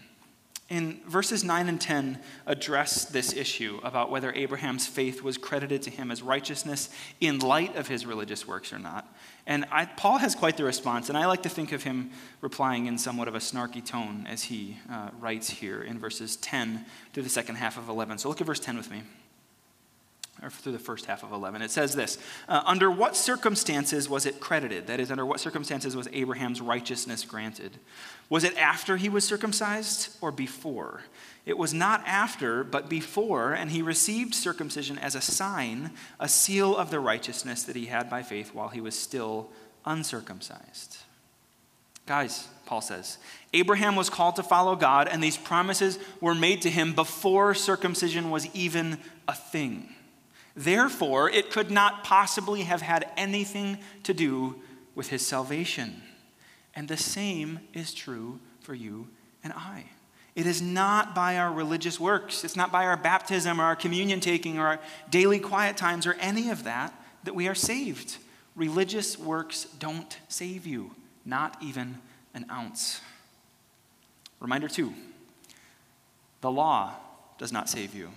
In 0.71 1.01
verses 1.05 1.43
9 1.43 1.67
and 1.67 1.81
10 1.81 2.17
address 2.45 3.03
this 3.03 3.33
issue 3.33 3.81
about 3.83 4.09
whether 4.09 4.31
Abraham's 4.31 4.87
faith 4.87 5.21
was 5.21 5.37
credited 5.37 5.81
to 5.81 5.89
him 5.89 6.09
as 6.09 6.21
righteousness 6.21 6.87
in 7.19 7.39
light 7.39 7.75
of 7.75 7.89
his 7.89 8.05
religious 8.05 8.47
works 8.47 8.71
or 8.71 8.79
not. 8.79 9.13
And 9.45 9.65
I, 9.69 9.83
Paul 9.83 10.19
has 10.19 10.33
quite 10.33 10.55
the 10.55 10.63
response, 10.63 11.09
and 11.09 11.17
I 11.17 11.25
like 11.25 11.43
to 11.43 11.49
think 11.49 11.73
of 11.73 11.83
him 11.83 12.11
replying 12.39 12.85
in 12.85 12.97
somewhat 12.97 13.27
of 13.27 13.35
a 13.35 13.39
snarky 13.39 13.85
tone 13.85 14.25
as 14.29 14.43
he 14.43 14.77
uh, 14.89 15.09
writes 15.19 15.49
here 15.49 15.83
in 15.83 15.99
verses 15.99 16.37
10 16.37 16.85
to 17.11 17.21
the 17.21 17.27
second 17.27 17.55
half 17.55 17.77
of 17.77 17.89
11. 17.89 18.19
So 18.19 18.29
look 18.29 18.39
at 18.39 18.47
verse 18.47 18.61
10 18.61 18.77
with 18.77 18.89
me. 18.89 19.01
Or 20.43 20.49
through 20.49 20.71
the 20.71 20.79
first 20.79 21.05
half 21.05 21.23
of 21.23 21.31
11. 21.31 21.61
It 21.61 21.71
says 21.71 21.95
this 21.95 22.17
uh, 22.47 22.61
Under 22.65 22.89
what 22.89 23.15
circumstances 23.15 24.09
was 24.09 24.25
it 24.25 24.39
credited? 24.39 24.87
That 24.87 24.99
is, 24.99 25.11
under 25.11 25.25
what 25.25 25.39
circumstances 25.39 25.95
was 25.95 26.07
Abraham's 26.11 26.61
righteousness 26.61 27.23
granted? 27.23 27.77
Was 28.29 28.43
it 28.43 28.57
after 28.57 28.97
he 28.97 29.09
was 29.09 29.25
circumcised 29.25 30.17
or 30.21 30.31
before? 30.31 31.01
It 31.45 31.57
was 31.57 31.73
not 31.73 32.03
after, 32.05 32.63
but 32.63 32.87
before, 32.87 33.53
and 33.53 33.71
he 33.71 33.81
received 33.81 34.35
circumcision 34.35 34.97
as 34.99 35.15
a 35.15 35.21
sign, 35.21 35.91
a 36.19 36.29
seal 36.29 36.75
of 36.75 36.91
the 36.91 36.99
righteousness 36.99 37.63
that 37.63 37.75
he 37.75 37.87
had 37.87 38.09
by 38.09 38.21
faith 38.21 38.53
while 38.53 38.69
he 38.69 38.81
was 38.81 38.97
still 38.97 39.49
uncircumcised. 39.85 40.97
Guys, 42.05 42.47
Paul 42.65 42.81
says, 42.81 43.17
Abraham 43.53 43.95
was 43.95 44.09
called 44.09 44.35
to 44.35 44.43
follow 44.43 44.75
God, 44.75 45.07
and 45.07 45.23
these 45.23 45.37
promises 45.37 45.97
were 46.19 46.35
made 46.35 46.61
to 46.63 46.69
him 46.69 46.93
before 46.93 47.53
circumcision 47.53 48.29
was 48.29 48.47
even 48.53 48.97
a 49.27 49.33
thing. 49.33 49.89
Therefore, 50.55 51.29
it 51.29 51.49
could 51.49 51.71
not 51.71 52.03
possibly 52.03 52.61
have 52.63 52.81
had 52.81 53.09
anything 53.15 53.79
to 54.03 54.13
do 54.13 54.61
with 54.95 55.09
his 55.09 55.25
salvation. 55.25 56.01
And 56.75 56.87
the 56.87 56.97
same 56.97 57.59
is 57.73 57.93
true 57.93 58.39
for 58.59 58.73
you 58.73 59.07
and 59.43 59.53
I. 59.53 59.85
It 60.35 60.45
is 60.45 60.61
not 60.61 61.13
by 61.13 61.37
our 61.37 61.51
religious 61.51 61.99
works, 61.99 62.43
it's 62.43 62.55
not 62.55 62.71
by 62.71 62.85
our 62.85 62.95
baptism 62.95 63.59
or 63.59 63.65
our 63.65 63.75
communion 63.75 64.19
taking 64.19 64.59
or 64.59 64.67
our 64.67 64.79
daily 65.09 65.39
quiet 65.39 65.75
times 65.75 66.07
or 66.07 66.13
any 66.13 66.49
of 66.49 66.63
that 66.63 66.93
that 67.23 67.35
we 67.35 67.47
are 67.47 67.55
saved. 67.55 68.17
Religious 68.55 69.17
works 69.17 69.65
don't 69.79 70.17
save 70.29 70.65
you, 70.65 70.91
not 71.25 71.57
even 71.61 71.97
an 72.33 72.45
ounce. 72.49 73.01
Reminder 74.39 74.67
two 74.67 74.93
the 76.39 76.51
law 76.51 76.95
does 77.37 77.51
not 77.51 77.69
save 77.69 77.93
you 77.93 78.09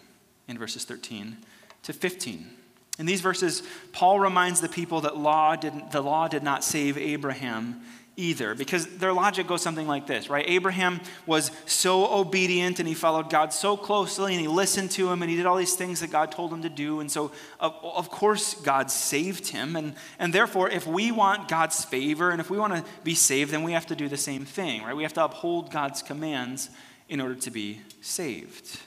in 0.48 0.56
verses 0.56 0.84
13 0.84 1.36
to 1.84 1.92
15. 1.92 2.50
In 2.98 3.06
these 3.06 3.20
verses, 3.20 3.62
Paul 3.92 4.20
reminds 4.20 4.60
the 4.60 4.68
people 4.68 5.00
that 5.02 5.16
law 5.16 5.56
didn't, 5.56 5.90
the 5.90 6.00
law 6.00 6.28
did 6.28 6.42
not 6.42 6.62
save 6.62 6.96
Abraham 6.96 7.80
either, 8.16 8.54
because 8.54 8.86
their 8.98 9.12
logic 9.12 9.48
goes 9.48 9.60
something 9.60 9.88
like 9.88 10.06
this, 10.06 10.30
right? 10.30 10.44
Abraham 10.46 11.00
was 11.26 11.50
so 11.66 12.06
obedient 12.06 12.78
and 12.78 12.86
he 12.86 12.94
followed 12.94 13.28
God 13.28 13.52
so 13.52 13.76
closely 13.76 14.32
and 14.32 14.40
he 14.40 14.46
listened 14.46 14.92
to 14.92 15.10
him 15.10 15.22
and 15.22 15.28
he 15.28 15.36
did 15.36 15.46
all 15.46 15.56
these 15.56 15.74
things 15.74 15.98
that 15.98 16.12
God 16.12 16.30
told 16.30 16.52
him 16.52 16.62
to 16.62 16.68
do. 16.68 17.00
And 17.00 17.10
so, 17.10 17.32
of, 17.58 17.74
of 17.82 18.10
course, 18.10 18.54
God 18.54 18.88
saved 18.88 19.48
him. 19.48 19.74
And, 19.74 19.94
and 20.20 20.32
therefore, 20.32 20.70
if 20.70 20.86
we 20.86 21.10
want 21.10 21.48
God's 21.48 21.84
favor 21.84 22.30
and 22.30 22.40
if 22.40 22.50
we 22.50 22.58
want 22.58 22.74
to 22.74 22.84
be 23.02 23.16
saved, 23.16 23.50
then 23.50 23.64
we 23.64 23.72
have 23.72 23.86
to 23.86 23.96
do 23.96 24.08
the 24.08 24.16
same 24.16 24.44
thing, 24.44 24.84
right? 24.84 24.94
We 24.94 25.02
have 25.02 25.14
to 25.14 25.24
uphold 25.24 25.72
God's 25.72 26.00
commands 26.00 26.70
in 27.08 27.20
order 27.20 27.34
to 27.34 27.50
be 27.50 27.80
saved. 28.00 28.78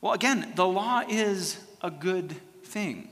Well, 0.00 0.14
again, 0.14 0.52
the 0.56 0.66
law 0.66 1.02
is 1.06 1.58
a 1.82 1.90
good 1.90 2.36
thing, 2.62 3.08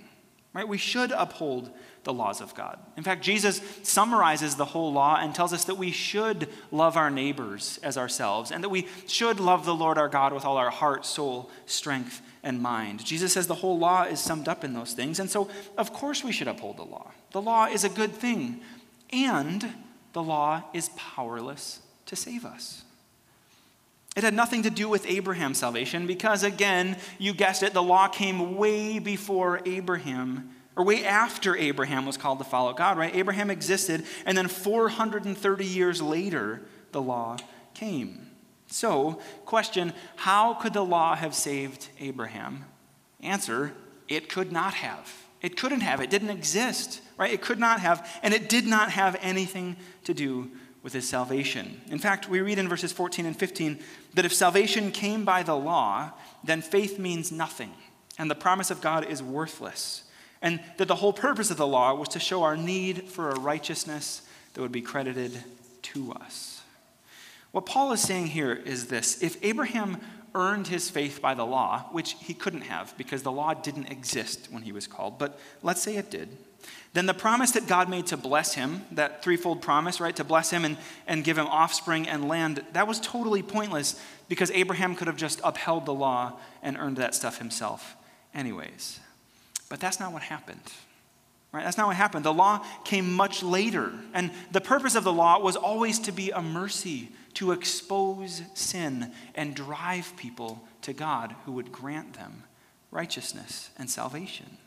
right? 0.52 0.66
We 0.66 0.78
should 0.78 1.12
uphold 1.12 1.70
the 2.04 2.12
laws 2.12 2.40
of 2.40 2.54
God. 2.54 2.78
In 2.96 3.02
fact, 3.02 3.22
Jesus 3.22 3.60
summarizes 3.82 4.56
the 4.56 4.64
whole 4.66 4.92
law 4.92 5.16
and 5.16 5.34
tells 5.34 5.52
us 5.52 5.64
that 5.64 5.76
we 5.76 5.90
should 5.90 6.48
love 6.70 6.96
our 6.96 7.10
neighbors 7.10 7.78
as 7.82 7.96
ourselves 7.96 8.50
and 8.50 8.62
that 8.62 8.68
we 8.68 8.86
should 9.06 9.40
love 9.40 9.64
the 9.64 9.74
Lord 9.74 9.98
our 9.98 10.08
God 10.08 10.32
with 10.32 10.44
all 10.44 10.56
our 10.56 10.70
heart, 10.70 11.06
soul, 11.06 11.50
strength, 11.66 12.20
and 12.42 12.60
mind. 12.60 13.04
Jesus 13.04 13.32
says 13.32 13.46
the 13.46 13.54
whole 13.54 13.78
law 13.78 14.02
is 14.04 14.20
summed 14.20 14.48
up 14.48 14.64
in 14.64 14.74
those 14.74 14.92
things. 14.92 15.18
And 15.18 15.30
so, 15.30 15.48
of 15.78 15.92
course, 15.92 16.22
we 16.22 16.32
should 16.32 16.48
uphold 16.48 16.76
the 16.76 16.84
law. 16.84 17.10
The 17.32 17.40
law 17.40 17.66
is 17.66 17.84
a 17.84 17.88
good 17.88 18.12
thing, 18.12 18.60
and 19.10 19.66
the 20.12 20.22
law 20.22 20.62
is 20.74 20.90
powerless 20.90 21.80
to 22.06 22.16
save 22.16 22.44
us. 22.44 22.84
It 24.16 24.22
had 24.22 24.34
nothing 24.34 24.62
to 24.62 24.70
do 24.70 24.88
with 24.88 25.06
Abraham's 25.06 25.58
salvation 25.58 26.06
because, 26.06 26.44
again, 26.44 26.96
you 27.18 27.34
guessed 27.34 27.62
it, 27.62 27.74
the 27.74 27.82
law 27.82 28.06
came 28.08 28.56
way 28.56 28.98
before 29.00 29.60
Abraham 29.66 30.50
or 30.76 30.84
way 30.84 31.04
after 31.04 31.56
Abraham 31.56 32.06
was 32.06 32.16
called 32.16 32.38
to 32.38 32.44
follow 32.44 32.72
God, 32.72 32.96
right? 32.98 33.14
Abraham 33.14 33.50
existed, 33.50 34.04
and 34.26 34.36
then 34.36 34.48
430 34.48 35.64
years 35.64 36.02
later, 36.02 36.62
the 36.92 37.02
law 37.02 37.36
came. 37.74 38.30
So, 38.66 39.20
question 39.44 39.92
How 40.16 40.54
could 40.54 40.72
the 40.72 40.84
law 40.84 41.14
have 41.14 41.34
saved 41.34 41.88
Abraham? 42.00 42.64
Answer 43.20 43.72
It 44.08 44.28
could 44.28 44.52
not 44.52 44.74
have. 44.74 45.12
It 45.40 45.56
couldn't 45.56 45.80
have. 45.80 46.00
It 46.00 46.10
didn't 46.10 46.30
exist, 46.30 47.02
right? 47.18 47.32
It 47.32 47.42
could 47.42 47.58
not 47.58 47.80
have, 47.80 48.08
and 48.22 48.32
it 48.32 48.48
did 48.48 48.66
not 48.66 48.90
have 48.90 49.16
anything 49.20 49.76
to 50.04 50.14
do 50.14 50.50
with 50.84 50.92
his 50.92 51.08
salvation. 51.08 51.80
In 51.90 51.98
fact, 51.98 52.28
we 52.28 52.40
read 52.40 52.60
in 52.60 52.68
verses 52.68 52.92
14 52.92 53.26
and 53.26 53.36
15 53.36 53.80
that 54.14 54.24
if 54.24 54.32
salvation 54.32 54.92
came 54.92 55.24
by 55.24 55.42
the 55.42 55.56
law, 55.56 56.12
then 56.44 56.62
faith 56.62 57.00
means 57.00 57.32
nothing, 57.32 57.72
and 58.18 58.30
the 58.30 58.36
promise 58.36 58.70
of 58.70 58.80
God 58.80 59.04
is 59.04 59.20
worthless 59.20 60.04
and 60.44 60.60
that 60.76 60.88
the 60.88 60.96
whole 60.96 61.14
purpose 61.14 61.50
of 61.50 61.56
the 61.56 61.66
law 61.66 61.94
was 61.94 62.10
to 62.10 62.20
show 62.20 62.42
our 62.42 62.56
need 62.56 63.08
for 63.08 63.30
a 63.30 63.40
righteousness 63.40 64.20
that 64.52 64.60
would 64.60 64.70
be 64.70 64.82
credited 64.82 65.42
to 65.80 66.12
us. 66.12 66.60
What 67.50 67.64
Paul 67.64 67.92
is 67.92 68.02
saying 68.02 68.26
here 68.26 68.52
is 68.52 68.88
this 68.88 69.22
if 69.22 69.42
Abraham 69.42 70.02
earned 70.34 70.66
his 70.66 70.90
faith 70.90 71.22
by 71.22 71.32
the 71.32 71.46
law, 71.46 71.86
which 71.92 72.16
he 72.20 72.34
couldn't 72.34 72.62
have 72.62 72.96
because 72.98 73.22
the 73.22 73.32
law 73.32 73.54
didn't 73.54 73.90
exist 73.90 74.48
when 74.50 74.62
he 74.62 74.72
was 74.72 74.86
called, 74.86 75.18
but 75.18 75.40
let's 75.62 75.80
say 75.80 75.96
it 75.96 76.10
did, 76.10 76.28
then 76.94 77.06
the 77.06 77.14
promise 77.14 77.50
that 77.50 77.66
God 77.66 77.88
made 77.88 78.06
to 78.06 78.16
bless 78.16 78.54
him, 78.54 78.82
that 78.92 79.22
threefold 79.22 79.60
promise, 79.60 80.00
right, 80.00 80.14
to 80.14 80.22
bless 80.22 80.50
him 80.50 80.64
and, 80.64 80.76
and 81.08 81.24
give 81.24 81.36
him 81.36 81.46
offspring 81.48 82.08
and 82.08 82.28
land, 82.28 82.64
that 82.72 82.86
was 82.86 83.00
totally 83.00 83.42
pointless 83.42 84.00
because 84.28 84.50
Abraham 84.52 84.94
could 84.94 85.08
have 85.08 85.16
just 85.16 85.40
upheld 85.42 85.86
the 85.86 85.92
law 85.92 86.38
and 86.62 86.76
earned 86.76 86.98
that 86.98 87.16
stuff 87.16 87.38
himself, 87.38 87.96
anyways. 88.32 89.00
But 89.68 89.80
that's 89.80 89.98
not 89.98 90.12
what 90.12 90.22
happened. 90.22 90.60
Right? 91.50 91.64
That's 91.64 91.76
not 91.76 91.88
what 91.88 91.96
happened. 91.96 92.24
The 92.24 92.32
law 92.32 92.64
came 92.84 93.12
much 93.12 93.42
later. 93.42 93.92
And 94.12 94.30
the 94.52 94.60
purpose 94.60 94.94
of 94.94 95.02
the 95.02 95.12
law 95.12 95.40
was 95.40 95.56
always 95.56 95.98
to 96.00 96.12
be 96.12 96.30
a 96.30 96.42
mercy, 96.42 97.08
to 97.34 97.50
expose 97.50 98.42
sin 98.54 99.12
and 99.34 99.56
drive 99.56 100.16
people 100.16 100.62
to 100.82 100.92
God 100.92 101.34
who 101.44 101.52
would 101.52 101.72
grant 101.72 102.14
them 102.14 102.44
righteousness 102.92 103.70
and 103.76 103.90
salvation. 103.90 104.58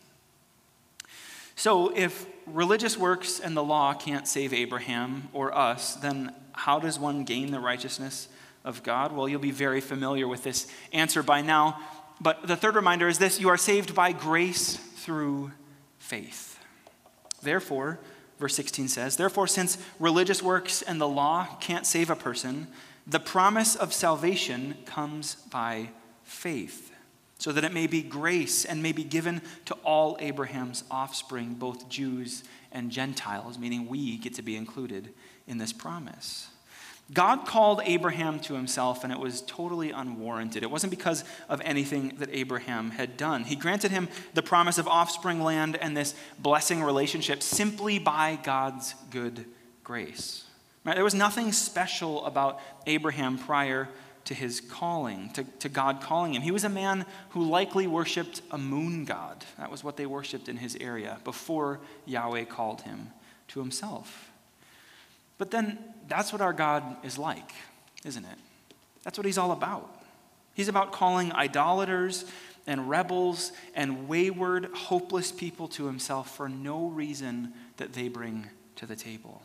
So, 1.57 1.91
if 1.95 2.27
religious 2.45 2.97
works 2.97 3.39
and 3.39 3.57
the 3.57 3.63
law 3.63 3.95
can't 3.95 4.27
save 4.27 4.53
Abraham 4.53 5.27
or 5.33 5.57
us, 5.57 5.95
then 5.95 6.33
how 6.53 6.79
does 6.79 6.99
one 6.99 7.23
gain 7.23 7.49
the 7.49 7.59
righteousness 7.59 8.29
of 8.63 8.83
God? 8.83 9.11
Well, 9.11 9.27
you'll 9.27 9.39
be 9.39 9.49
very 9.49 9.81
familiar 9.81 10.27
with 10.27 10.43
this 10.43 10.67
answer 10.93 11.23
by 11.23 11.41
now. 11.41 11.79
But 12.21 12.45
the 12.45 12.55
third 12.55 12.75
reminder 12.75 13.07
is 13.07 13.17
this 13.17 13.39
you 13.39 13.49
are 13.49 13.57
saved 13.57 13.95
by 13.95 14.11
grace 14.11 14.75
through 14.77 15.51
faith. 15.97 16.59
Therefore, 17.41 17.99
verse 18.39 18.55
16 18.55 18.87
says, 18.87 19.17
Therefore, 19.17 19.47
since 19.47 19.79
religious 19.99 20.43
works 20.43 20.83
and 20.83 21.01
the 21.01 21.07
law 21.07 21.47
can't 21.59 21.87
save 21.87 22.11
a 22.11 22.15
person, 22.15 22.67
the 23.07 23.19
promise 23.19 23.75
of 23.75 23.93
salvation 23.93 24.77
comes 24.85 25.35
by 25.49 25.89
faith, 26.21 26.86
so 27.37 27.51
that 27.51 27.63
it 27.63 27.73
may 27.73 27.87
be 27.87 28.01
grace 28.01 28.65
and 28.65 28.81
may 28.81 28.91
be 28.91 29.03
given 29.03 29.41
to 29.65 29.73
all 29.83 30.17
Abraham's 30.19 30.83
offspring, 30.89 31.53
both 31.53 31.89
Jews 31.89 32.43
and 32.71 32.91
Gentiles, 32.91 33.57
meaning 33.57 33.87
we 33.87 34.17
get 34.17 34.35
to 34.35 34.41
be 34.41 34.55
included 34.55 35.13
in 35.47 35.57
this 35.57 35.73
promise. 35.73 36.47
God 37.13 37.45
called 37.45 37.81
Abraham 37.85 38.39
to 38.41 38.53
himself, 38.53 39.03
and 39.03 39.13
it 39.13 39.19
was 39.19 39.41
totally 39.41 39.91
unwarranted. 39.91 40.63
It 40.63 40.71
wasn't 40.71 40.91
because 40.91 41.23
of 41.47 41.61
anything 41.63 42.15
that 42.17 42.29
Abraham 42.33 42.91
had 42.91 43.15
done. 43.15 43.45
He 43.45 43.55
granted 43.55 43.91
him 43.91 44.09
the 44.33 44.41
promise 44.41 44.77
of 44.77 44.89
offspring 44.89 45.41
land 45.41 45.77
and 45.77 45.95
this 45.95 46.15
blessing 46.37 46.83
relationship 46.83 47.41
simply 47.41 47.97
by 47.97 48.37
God's 48.43 48.93
good 49.09 49.45
grace. 49.85 50.43
Right? 50.83 50.95
There 50.95 51.03
was 51.03 51.13
nothing 51.13 51.53
special 51.53 52.25
about 52.25 52.59
Abraham 52.85 53.37
prior 53.37 53.87
to 54.27 54.33
his 54.33 54.59
calling, 54.59 55.29
to, 55.29 55.45
to 55.59 55.69
God 55.69 56.01
calling 56.01 56.33
him. 56.33 56.41
He 56.41 56.51
was 56.51 56.65
a 56.65 56.69
man 56.69 57.05
who 57.29 57.43
likely 57.43 57.87
worshiped 57.87 58.41
a 58.51 58.57
moon 58.57 59.05
god. 59.05 59.45
That 59.57 59.71
was 59.71 59.85
what 59.85 59.95
they 59.95 60.05
worshiped 60.05 60.49
in 60.49 60.57
his 60.57 60.75
area 60.81 61.19
before 61.23 61.79
Yahweh 62.05 62.43
called 62.43 62.81
him 62.81 63.11
to 63.49 63.59
himself. 63.61 64.29
But 65.37 65.51
then 65.51 65.79
that's 66.09 66.33
what 66.33 66.41
our 66.41 66.51
God 66.51 66.97
is 67.05 67.17
like, 67.17 67.51
isn't 68.03 68.25
it? 68.25 68.37
That's 69.03 69.17
what 69.17 69.25
he's 69.25 69.37
all 69.37 69.53
about. 69.53 69.89
He's 70.55 70.67
about 70.67 70.91
calling 70.91 71.31
idolaters 71.31 72.25
and 72.65 72.89
rebels 72.89 73.53
and 73.75 74.09
wayward, 74.09 74.65
hopeless 74.73 75.31
people 75.31 75.69
to 75.69 75.85
himself 75.85 76.35
for 76.35 76.49
no 76.49 76.87
reason 76.87 77.53
that 77.77 77.93
they 77.93 78.09
bring 78.09 78.47
to 78.75 78.85
the 78.85 78.95
table. 78.97 79.41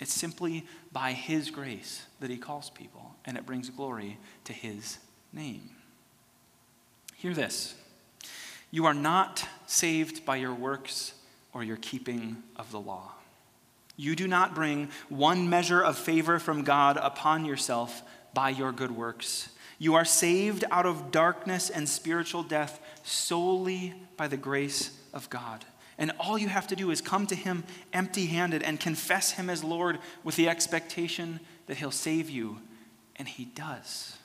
It's 0.00 0.12
simply 0.12 0.64
by 0.92 1.12
his 1.12 1.50
grace 1.50 2.06
that 2.20 2.30
he 2.30 2.36
calls 2.36 2.70
people, 2.70 3.16
and 3.24 3.36
it 3.36 3.46
brings 3.46 3.68
glory 3.70 4.18
to 4.44 4.52
his 4.52 4.98
name. 5.32 5.70
Hear 7.16 7.34
this 7.34 7.74
you 8.70 8.86
are 8.86 8.94
not 8.94 9.44
saved 9.66 10.24
by 10.24 10.36
your 10.36 10.54
works 10.54 11.14
or 11.52 11.64
your 11.64 11.78
keeping 11.78 12.42
of 12.56 12.70
the 12.70 12.80
law. 12.80 13.12
You 13.96 14.14
do 14.14 14.28
not 14.28 14.54
bring 14.54 14.90
one 15.08 15.50
measure 15.50 15.82
of 15.82 15.98
favor 15.98 16.38
from 16.38 16.62
God 16.62 16.96
upon 16.96 17.44
yourself 17.44 18.02
by 18.34 18.50
your 18.50 18.70
good 18.70 18.92
works. 18.92 19.48
You 19.78 19.94
are 19.94 20.04
saved 20.04 20.64
out 20.70 20.86
of 20.86 21.10
darkness 21.10 21.70
and 21.70 21.88
spiritual 21.88 22.42
death 22.42 22.80
solely 23.02 23.94
by 24.16 24.28
the 24.28 24.36
grace 24.36 24.96
of 25.12 25.28
God. 25.30 25.64
And 25.98 26.12
all 26.20 26.38
you 26.38 26.48
have 26.48 26.68
to 26.68 26.76
do 26.76 26.90
is 26.90 27.00
come 27.00 27.26
to 27.26 27.34
Him 27.34 27.64
empty 27.92 28.26
handed 28.26 28.62
and 28.62 28.78
confess 28.78 29.32
Him 29.32 29.50
as 29.50 29.64
Lord 29.64 29.98
with 30.22 30.36
the 30.36 30.48
expectation 30.48 31.40
that 31.66 31.78
He'll 31.78 31.90
save 31.90 32.30
you. 32.30 32.60
And 33.16 33.26
He 33.26 33.46
does. 33.46 34.16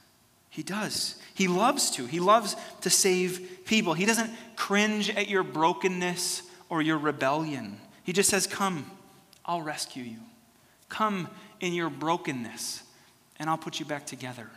He 0.50 0.62
does. 0.62 1.16
He 1.34 1.48
loves 1.48 1.90
to. 1.92 2.06
He 2.06 2.20
loves 2.20 2.56
to 2.82 2.90
save 2.92 3.66
people. 3.66 3.96
He 3.96 4.06
doesn't 4.06 4.30
cringe 4.56 5.10
at 5.10 5.28
your 5.28 5.42
brokenness 5.42 6.44
or 6.70 6.84
your 6.84 7.00
rebellion. 7.00 7.80
He 8.04 8.14
just 8.14 8.30
says, 8.30 8.46
Come, 8.46 8.90
I'll 9.44 9.64
rescue 9.64 10.04
you. 10.04 10.20
Come 10.90 11.28
in 11.60 11.74
your 11.74 11.90
brokenness, 11.90 12.84
and 13.40 13.50
I'll 13.50 13.58
put 13.58 13.80
you 13.80 13.86
back 13.86 14.06
together. 14.06 14.48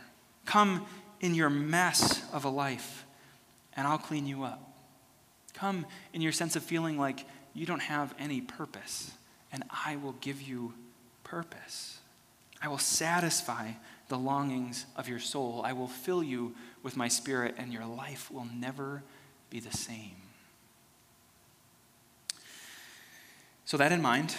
Come 0.45 0.85
in 1.19 1.33
your 1.33 1.49
mess 1.49 2.21
of 2.31 2.45
a 2.45 2.49
life, 2.49 3.05
and 3.75 3.87
I'll 3.87 3.97
clean 3.97 4.27
you 4.27 4.43
up. 4.43 4.76
Come 5.57 5.87
in 6.13 6.21
your 6.21 6.31
sense 6.31 6.55
of 6.55 6.61
feeling 6.61 6.99
like 6.99 7.25
you 7.55 7.65
don't 7.65 7.81
have 7.81 8.13
any 8.19 8.41
purpose, 8.41 9.11
and 9.51 9.63
I 9.71 9.95
will 9.95 10.11
give 10.21 10.39
you 10.39 10.75
purpose. 11.23 11.97
I 12.61 12.67
will 12.67 12.77
satisfy 12.77 13.71
the 14.07 14.19
longings 14.19 14.85
of 14.95 15.09
your 15.09 15.17
soul. 15.17 15.63
I 15.65 15.73
will 15.73 15.87
fill 15.87 16.23
you 16.23 16.53
with 16.83 16.95
my 16.95 17.07
spirit, 17.07 17.55
and 17.57 17.73
your 17.73 17.87
life 17.87 18.29
will 18.29 18.47
never 18.55 19.01
be 19.49 19.59
the 19.59 19.75
same. 19.75 20.15
So, 23.65 23.77
that 23.77 23.91
in 23.91 24.01
mind, 24.01 24.35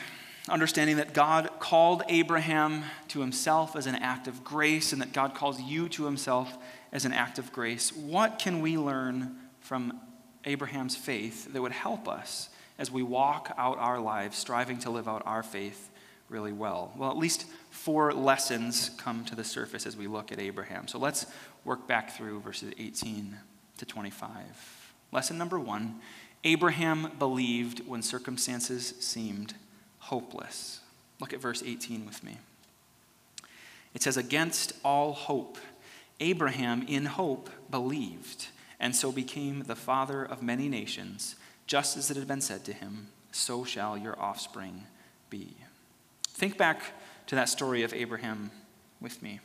understanding 0.48 0.98
that 0.98 1.14
God 1.14 1.50
called 1.58 2.04
Abraham 2.08 2.84
to 3.08 3.20
himself 3.20 3.74
as 3.74 3.86
an 3.86 3.96
act 3.96 4.28
of 4.28 4.44
grace, 4.44 4.92
and 4.92 5.02
that 5.02 5.12
God 5.12 5.34
calls 5.34 5.60
you 5.60 5.88
to 5.88 6.04
himself 6.04 6.56
as 6.92 7.04
an 7.04 7.12
act 7.12 7.40
of 7.40 7.52
grace, 7.52 7.92
what 7.92 8.38
can 8.38 8.60
we 8.60 8.78
learn 8.78 9.34
from 9.60 10.00
Abraham's 10.44 10.96
faith 10.96 11.52
that 11.52 11.60
would 11.60 11.72
help 11.72 12.08
us 12.08 12.48
as 12.78 12.90
we 12.90 13.02
walk 13.02 13.52
out 13.58 13.78
our 13.78 13.98
lives, 13.98 14.36
striving 14.36 14.78
to 14.80 14.90
live 14.90 15.08
out 15.08 15.22
our 15.26 15.42
faith 15.42 15.90
really 16.28 16.52
well? 16.52 16.92
Well, 16.96 17.10
at 17.10 17.16
least 17.16 17.46
four 17.70 18.12
lessons 18.12 18.90
come 18.98 19.24
to 19.26 19.34
the 19.34 19.44
surface 19.44 19.86
as 19.86 19.96
we 19.96 20.06
look 20.06 20.30
at 20.32 20.38
Abraham. 20.38 20.86
So 20.88 20.98
let's 20.98 21.26
work 21.64 21.86
back 21.86 22.16
through 22.16 22.40
verses 22.40 22.72
18 22.78 23.36
to 23.78 23.86
25. 23.86 24.94
Lesson 25.12 25.38
number 25.38 25.58
one 25.58 26.00
Abraham 26.44 27.10
believed 27.18 27.86
when 27.86 28.02
circumstances 28.02 28.94
seemed 29.00 29.54
hopeless. 29.98 30.80
Look 31.20 31.32
at 31.32 31.40
verse 31.40 31.62
18 31.66 32.06
with 32.06 32.22
me. 32.22 32.38
It 33.92 34.02
says, 34.02 34.16
Against 34.16 34.72
all 34.84 35.12
hope, 35.12 35.58
Abraham 36.20 36.84
in 36.86 37.06
hope 37.06 37.50
believed, 37.70 38.48
and 38.80 38.94
so 38.94 39.12
became 39.12 39.64
the 39.64 39.76
father 39.76 40.24
of 40.24 40.42
many 40.42 40.68
nations, 40.68 41.36
just 41.66 41.96
as 41.96 42.10
it 42.10 42.16
had 42.16 42.28
been 42.28 42.40
said 42.40 42.64
to 42.64 42.72
him, 42.72 43.08
So 43.32 43.64
shall 43.64 43.96
your 43.96 44.20
offspring 44.20 44.86
be. 45.30 45.56
Think 46.28 46.56
back 46.56 46.82
to 47.26 47.34
that 47.34 47.48
story 47.48 47.82
of 47.82 47.92
Abraham 47.92 48.50
with 49.00 49.22
me. 49.22 49.40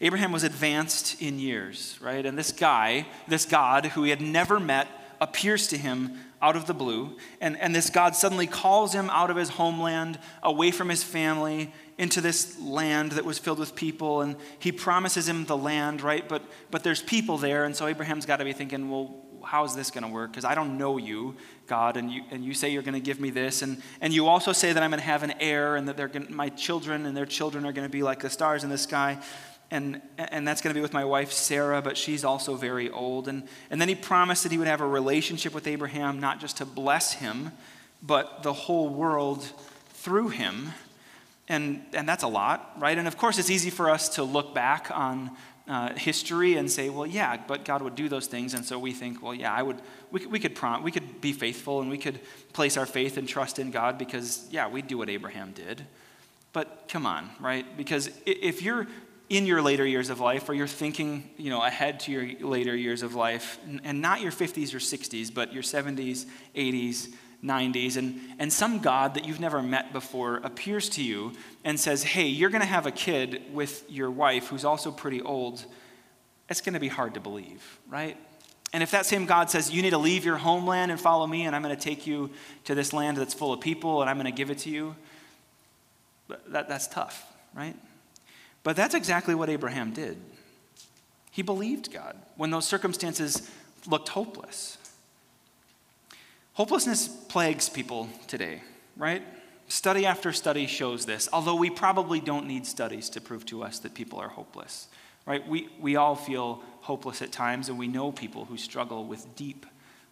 Abraham 0.00 0.32
was 0.32 0.44
advanced 0.44 1.20
in 1.20 1.38
years, 1.38 1.98
right? 2.00 2.24
And 2.24 2.38
this 2.38 2.52
guy, 2.52 3.06
this 3.26 3.44
God 3.44 3.86
who 3.86 4.04
he 4.04 4.10
had 4.10 4.20
never 4.20 4.60
met, 4.60 4.86
appears 5.20 5.68
to 5.68 5.78
him 5.78 6.18
out 6.42 6.56
of 6.56 6.66
the 6.66 6.74
blue. 6.74 7.16
And, 7.40 7.58
and 7.58 7.74
this 7.74 7.90
God 7.90 8.14
suddenly 8.14 8.46
calls 8.46 8.92
him 8.92 9.10
out 9.10 9.30
of 9.30 9.36
his 9.36 9.50
homeland, 9.50 10.18
away 10.42 10.70
from 10.70 10.88
his 10.88 11.02
family, 11.02 11.72
into 11.98 12.20
this 12.20 12.60
land 12.60 13.12
that 13.12 13.24
was 13.24 13.38
filled 13.38 13.58
with 13.58 13.74
people. 13.74 14.20
And 14.20 14.36
he 14.58 14.70
promises 14.72 15.28
him 15.28 15.46
the 15.46 15.56
land, 15.56 16.02
right? 16.02 16.28
But, 16.28 16.42
but 16.70 16.84
there's 16.84 17.02
people 17.02 17.38
there. 17.38 17.64
And 17.64 17.74
so 17.74 17.86
Abraham's 17.86 18.26
got 18.26 18.36
to 18.36 18.44
be 18.44 18.52
thinking, 18.52 18.90
well, 18.90 19.22
how's 19.46 19.74
this 19.74 19.90
going 19.90 20.04
to 20.04 20.10
work? 20.10 20.30
Because 20.32 20.44
I 20.44 20.54
don't 20.54 20.76
know 20.76 20.98
you, 20.98 21.36
God, 21.66 21.96
and 21.96 22.10
you, 22.10 22.22
and 22.30 22.44
you 22.44 22.52
say 22.52 22.68
you're 22.70 22.82
going 22.82 22.94
to 22.94 23.00
give 23.00 23.20
me 23.20 23.30
this. 23.30 23.62
And, 23.62 23.80
and 24.00 24.12
you 24.12 24.26
also 24.26 24.52
say 24.52 24.72
that 24.72 24.82
I'm 24.82 24.90
going 24.90 25.00
to 25.00 25.06
have 25.06 25.22
an 25.22 25.34
heir 25.40 25.76
and 25.76 25.88
that 25.88 25.96
they're 25.96 26.08
gonna, 26.08 26.30
my 26.30 26.48
children 26.50 27.06
and 27.06 27.16
their 27.16 27.26
children 27.26 27.64
are 27.64 27.72
going 27.72 27.86
to 27.86 27.92
be 27.92 28.02
like 28.02 28.20
the 28.20 28.30
stars 28.30 28.64
in 28.64 28.70
the 28.70 28.78
sky. 28.78 29.18
And, 29.70 30.00
and 30.16 30.46
that's 30.46 30.60
going 30.62 30.72
to 30.72 30.78
be 30.78 30.82
with 30.82 30.92
my 30.92 31.04
wife 31.04 31.32
Sarah, 31.32 31.82
but 31.82 31.96
she's 31.96 32.24
also 32.24 32.54
very 32.54 32.88
old. 32.88 33.26
And, 33.26 33.48
and 33.70 33.80
then 33.80 33.88
he 33.88 33.94
promised 33.94 34.44
that 34.44 34.52
he 34.52 34.58
would 34.58 34.68
have 34.68 34.80
a 34.80 34.86
relationship 34.86 35.54
with 35.54 35.66
Abraham, 35.66 36.20
not 36.20 36.40
just 36.40 36.58
to 36.58 36.64
bless 36.64 37.14
him, 37.14 37.50
but 38.02 38.42
the 38.42 38.52
whole 38.52 38.88
world 38.88 39.44
through 39.88 40.28
him. 40.28 40.70
And, 41.48 41.84
and 41.94 42.08
that's 42.08 42.22
a 42.22 42.28
lot, 42.28 42.74
right? 42.78 42.96
And 42.96 43.08
of 43.08 43.16
course, 43.18 43.38
it's 43.38 43.50
easy 43.50 43.70
for 43.70 43.90
us 43.90 44.08
to 44.10 44.22
look 44.22 44.54
back 44.54 44.88
on 44.92 45.30
uh, 45.68 45.94
history 45.94 46.54
and 46.54 46.70
say, 46.70 46.88
well, 46.88 47.06
yeah, 47.06 47.36
but 47.36 47.64
God 47.64 47.82
would 47.82 47.96
do 47.96 48.08
those 48.08 48.28
things. 48.28 48.54
And 48.54 48.64
so 48.64 48.78
we 48.78 48.92
think, 48.92 49.22
well, 49.22 49.34
yeah, 49.34 49.52
I 49.52 49.62
would, 49.62 49.80
we, 50.12 50.26
we, 50.26 50.38
could 50.38 50.54
prom- 50.54 50.84
we 50.84 50.92
could 50.92 51.20
be 51.20 51.32
faithful 51.32 51.80
and 51.80 51.90
we 51.90 51.98
could 51.98 52.20
place 52.52 52.76
our 52.76 52.86
faith 52.86 53.16
and 53.16 53.28
trust 53.28 53.58
in 53.58 53.72
God 53.72 53.98
because, 53.98 54.46
yeah, 54.50 54.68
we'd 54.68 54.86
do 54.86 54.98
what 54.98 55.10
Abraham 55.10 55.52
did. 55.52 55.84
But 56.52 56.84
come 56.88 57.04
on, 57.04 57.30
right? 57.40 57.76
Because 57.76 58.10
if 58.24 58.62
you're 58.62 58.86
in 59.28 59.46
your 59.46 59.60
later 59.60 59.84
years 59.84 60.10
of 60.10 60.20
life 60.20 60.48
or 60.48 60.54
you're 60.54 60.66
thinking, 60.66 61.28
you 61.36 61.50
know, 61.50 61.62
ahead 61.62 62.00
to 62.00 62.12
your 62.12 62.48
later 62.48 62.76
years 62.76 63.02
of 63.02 63.14
life, 63.14 63.58
and 63.84 64.00
not 64.00 64.20
your 64.20 64.32
50s 64.32 64.72
or 64.72 64.78
60s, 64.78 65.32
but 65.32 65.52
your 65.52 65.62
70s, 65.62 66.26
80s, 66.54 67.12
90s, 67.42 67.96
and, 67.96 68.20
and 68.38 68.52
some 68.52 68.78
God 68.78 69.14
that 69.14 69.26
you've 69.26 69.40
never 69.40 69.62
met 69.62 69.92
before 69.92 70.36
appears 70.38 70.88
to 70.90 71.02
you 71.02 71.32
and 71.64 71.78
says, 71.78 72.02
Hey, 72.02 72.26
you're 72.26 72.50
going 72.50 72.62
to 72.62 72.66
have 72.66 72.86
a 72.86 72.90
kid 72.90 73.42
with 73.52 73.84
your 73.90 74.10
wife 74.10 74.48
who's 74.48 74.64
also 74.64 74.90
pretty 74.90 75.20
old, 75.22 75.64
it's 76.48 76.60
going 76.60 76.74
to 76.74 76.80
be 76.80 76.88
hard 76.88 77.14
to 77.14 77.20
believe, 77.20 77.78
right? 77.88 78.16
And 78.72 78.82
if 78.82 78.90
that 78.92 79.06
same 79.06 79.26
God 79.26 79.50
says, 79.50 79.72
You 79.72 79.82
need 79.82 79.90
to 79.90 79.98
leave 79.98 80.24
your 80.24 80.36
homeland 80.36 80.90
and 80.90 81.00
follow 81.00 81.26
me, 81.26 81.46
and 81.46 81.54
I'm 81.54 81.62
going 81.62 81.76
to 81.76 81.82
take 81.82 82.06
you 82.06 82.30
to 82.64 82.74
this 82.74 82.92
land 82.92 83.16
that's 83.16 83.34
full 83.34 83.52
of 83.52 83.60
people, 83.60 84.00
and 84.00 84.10
I'm 84.10 84.16
going 84.16 84.26
to 84.26 84.36
give 84.36 84.50
it 84.50 84.58
to 84.58 84.70
you, 84.70 84.96
that, 86.48 86.68
that's 86.68 86.88
tough, 86.88 87.32
right? 87.54 87.76
But 88.66 88.74
that's 88.74 88.96
exactly 88.96 89.36
what 89.36 89.48
Abraham 89.48 89.92
did. 89.92 90.20
He 91.30 91.42
believed 91.42 91.92
God 91.92 92.16
when 92.34 92.50
those 92.50 92.64
circumstances 92.64 93.48
looked 93.86 94.08
hopeless. 94.08 94.76
Hopelessness 96.54 97.06
plagues 97.06 97.68
people 97.68 98.08
today, 98.26 98.62
right? 98.96 99.22
Study 99.68 100.04
after 100.04 100.32
study 100.32 100.66
shows 100.66 101.06
this, 101.06 101.28
although 101.32 101.54
we 101.54 101.70
probably 101.70 102.18
don't 102.18 102.48
need 102.48 102.66
studies 102.66 103.08
to 103.10 103.20
prove 103.20 103.46
to 103.46 103.62
us 103.62 103.78
that 103.78 103.94
people 103.94 104.18
are 104.18 104.30
hopeless, 104.30 104.88
right? 105.26 105.46
We, 105.46 105.68
we 105.78 105.94
all 105.94 106.16
feel 106.16 106.60
hopeless 106.80 107.22
at 107.22 107.30
times, 107.30 107.68
and 107.68 107.78
we 107.78 107.86
know 107.86 108.10
people 108.10 108.46
who 108.46 108.56
struggle 108.56 109.04
with 109.04 109.36
deep 109.36 109.64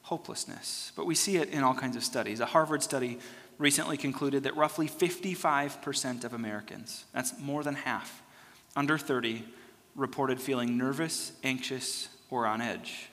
hopelessness. 0.03 0.93
But 0.95 1.07
we 1.07 1.17
see 1.17 1.39
it 1.39 1.49
in 1.49 1.65
all 1.65 1.75
kinds 1.75 1.97
of 1.97 2.05
studies. 2.05 2.39
A 2.39 2.47
Harvard 2.47 2.85
study 2.85 3.19
recently 3.59 3.97
concluded 3.97 4.45
that 4.45 4.57
roughly 4.57 4.89
55% 4.89 6.23
of 6.23 6.35
Americans, 6.35 7.05
that's 7.13 7.37
more 7.41 7.65
than 7.65 7.75
half, 7.75 8.21
under 8.77 8.99
30, 8.99 9.45
reported 9.95 10.41
feeling 10.41 10.77
nervous, 10.77 11.33
anxious, 11.43 12.09
or 12.31 12.47
on 12.47 12.61
edge. 12.61 13.09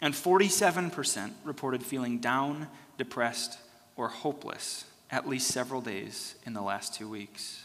And 0.00 0.14
47% 0.14 1.32
reported 1.44 1.82
feeling 1.82 2.18
down, 2.18 2.68
depressed, 2.96 3.58
or 3.96 4.08
hopeless 4.08 4.84
at 5.10 5.28
least 5.28 5.48
several 5.48 5.80
days 5.80 6.34
in 6.44 6.52
the 6.52 6.60
last 6.60 6.94
two 6.94 7.08
weeks. 7.08 7.64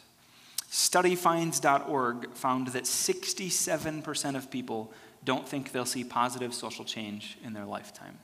Studyfinds.org 0.72 2.32
found 2.34 2.67
that 2.69 2.86
67% 2.86 4.36
of 4.36 4.50
people 4.50 4.91
don't 5.24 5.48
think 5.48 5.72
they'll 5.72 5.86
see 5.86 6.04
positive 6.04 6.54
social 6.54 6.86
change 6.86 7.38
in 7.43 7.54
their 7.54 7.65
lifetime. 7.65 8.17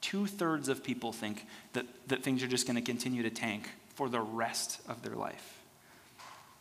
Two 0.00 0.26
thirds 0.26 0.68
of 0.68 0.84
people 0.84 1.12
think 1.12 1.46
that, 1.72 1.86
that 2.08 2.22
things 2.22 2.42
are 2.42 2.46
just 2.46 2.66
going 2.66 2.76
to 2.76 2.82
continue 2.82 3.22
to 3.22 3.30
tank 3.30 3.70
for 3.94 4.08
the 4.08 4.20
rest 4.20 4.80
of 4.88 5.02
their 5.02 5.16
life. 5.16 5.58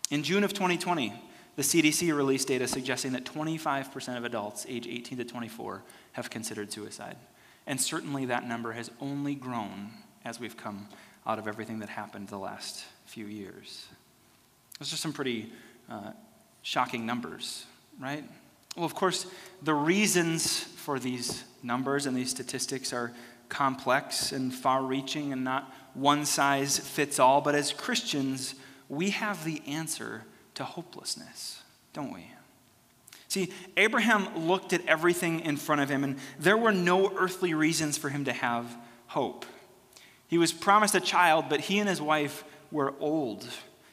In 0.10 0.24
June 0.24 0.44
of 0.44 0.54
2020, 0.54 1.14
the 1.56 1.62
CDC 1.64 2.16
released 2.16 2.48
data 2.48 2.68
suggesting 2.68 3.14
that 3.14 3.26
25% 3.26 4.18
of 4.18 4.26
adults 4.26 4.66
age 4.68 4.88
18 4.88 5.20
to 5.20 5.26
24 5.26 5.84
have 6.14 6.30
considered 6.30 6.72
suicide. 6.72 7.18
And 7.66 7.80
certainly 7.80 8.26
that 8.26 8.48
number 8.48 8.74
has 8.74 8.92
only 9.00 9.36
grown 9.36 9.92
as 10.24 10.40
we've 10.40 10.58
come 10.58 10.88
out 11.26 11.40
of 11.40 11.48
everything 11.48 11.80
that 11.80 11.90
happened 11.90 12.28
the 12.28 12.38
last 12.38 12.86
few 13.06 13.26
years. 13.26 13.88
Those 14.80 14.94
are 14.94 14.98
some 14.98 15.14
pretty 15.14 15.52
uh, 15.90 16.12
shocking 16.62 17.06
numbers, 17.06 17.66
right? 18.00 18.24
Well, 18.76 18.86
of 18.86 18.94
course, 18.94 19.26
the 19.64 19.74
reasons 19.74 20.60
for 20.60 21.00
these 21.00 21.44
numbers 21.64 22.06
and 22.06 22.16
these 22.16 22.30
statistics 22.30 22.92
are 22.92 23.14
complex 23.48 24.32
and 24.32 24.54
far 24.54 24.84
reaching 24.84 25.32
and 25.32 25.44
not 25.44 25.74
one 25.94 26.26
size 26.26 26.78
fits 26.78 27.20
all. 27.20 27.40
But 27.40 27.56
as 27.56 27.72
Christians, 27.72 28.56
we 28.90 29.12
have 29.12 29.46
the 29.46 29.62
answer 29.66 30.24
to 30.56 30.64
hopelessness, 30.64 31.62
don't 31.94 32.14
we? 32.14 32.28
See, 33.28 33.52
Abraham 33.76 34.48
looked 34.48 34.72
at 34.72 34.86
everything 34.86 35.42
in 35.42 35.58
front 35.58 35.82
of 35.82 35.90
him, 35.90 36.04
and 36.04 36.18
there 36.40 36.58
were 36.58 36.72
no 36.72 37.12
earthly 37.18 37.54
reasons 37.54 37.98
for 37.98 38.10
him 38.10 38.26
to 38.26 38.34
have 38.34 38.78
hope. 39.08 39.46
He 40.28 40.38
was 40.38 40.54
promised 40.54 40.96
a 40.96 41.02
child, 41.02 41.46
but 41.50 41.62
he 41.62 41.80
and 41.80 41.90
his 41.90 42.02
wife 42.02 42.44
were 42.72 42.94
old. 43.00 43.48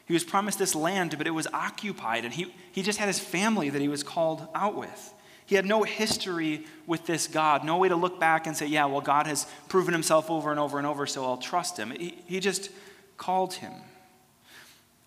He 0.06 0.12
was 0.12 0.24
promised 0.24 0.58
this 0.58 0.74
land, 0.74 1.16
but 1.18 1.26
it 1.26 1.32
was 1.32 1.46
occupied, 1.48 2.24
and 2.24 2.32
he, 2.32 2.54
he 2.70 2.82
just 2.82 2.98
had 2.98 3.08
his 3.08 3.18
family 3.18 3.70
that 3.70 3.80
he 3.80 3.88
was 3.88 4.02
called 4.02 4.46
out 4.54 4.76
with. 4.76 5.14
He 5.44 5.56
had 5.56 5.66
no 5.66 5.82
history 5.82 6.66
with 6.86 7.04
this 7.06 7.26
God, 7.26 7.64
no 7.64 7.76
way 7.78 7.88
to 7.88 7.96
look 7.96 8.20
back 8.20 8.46
and 8.46 8.56
say, 8.56 8.66
yeah, 8.66 8.86
well, 8.86 9.00
God 9.00 9.26
has 9.26 9.46
proven 9.68 9.92
himself 9.92 10.30
over 10.30 10.50
and 10.50 10.60
over 10.60 10.78
and 10.78 10.86
over, 10.86 11.06
so 11.06 11.24
I'll 11.24 11.36
trust 11.36 11.76
him. 11.76 11.90
He, 11.90 12.22
he 12.26 12.40
just 12.40 12.70
called 13.16 13.54
him. 13.54 13.72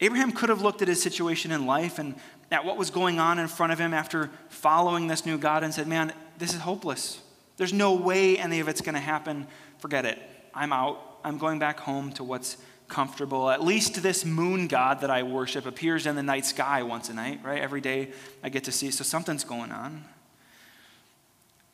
Abraham 0.06 0.32
could 0.32 0.50
have 0.50 0.62
looked 0.62 0.84
at 0.84 0.88
his 0.88 1.02
situation 1.02 1.52
in 1.52 1.66
life 1.66 1.98
and 1.98 2.14
at 2.52 2.64
what 2.64 2.78
was 2.78 2.92
going 2.92 3.20
on 3.20 3.40
in 3.40 3.48
front 3.48 3.74
of 3.74 3.80
him 3.80 3.92
after 3.92 4.30
following 4.50 5.08
this 5.08 5.26
new 5.26 5.36
God 5.36 5.64
and 5.64 5.74
said, 5.74 5.88
man, 5.88 6.14
this 6.38 6.54
is 6.54 6.60
hopeless. 6.60 7.20
There's 7.58 7.74
no 7.74 7.96
way 7.96 8.38
any 8.38 8.60
of 8.60 8.68
it's 8.68 8.82
going 8.82 8.94
to 8.94 9.02
happen. 9.02 9.48
Forget 9.80 10.06
it. 10.06 10.20
I'm 10.54 10.72
out. 10.72 11.02
I'm 11.24 11.40
going 11.40 11.58
back 11.58 11.80
home 11.80 12.12
to 12.14 12.24
what's 12.24 12.58
comfortable. 12.88 13.50
At 13.50 13.64
least 13.64 14.04
this 14.04 14.24
moon 14.24 14.68
god 14.68 15.02
that 15.02 15.10
I 15.10 15.24
worship 15.24 15.66
appears 15.66 16.06
in 16.06 16.16
the 16.16 16.22
night 16.22 16.46
sky 16.46 16.84
once 16.84 17.10
a 17.10 17.14
night, 17.16 17.40
right? 17.44 17.60
Every 17.60 17.82
day 17.82 18.12
I 18.44 18.50
get 18.50 18.66
to 18.66 18.72
see. 18.72 18.92
So 18.92 19.04
something's 19.04 19.44
going 19.44 19.72
on. 19.72 20.06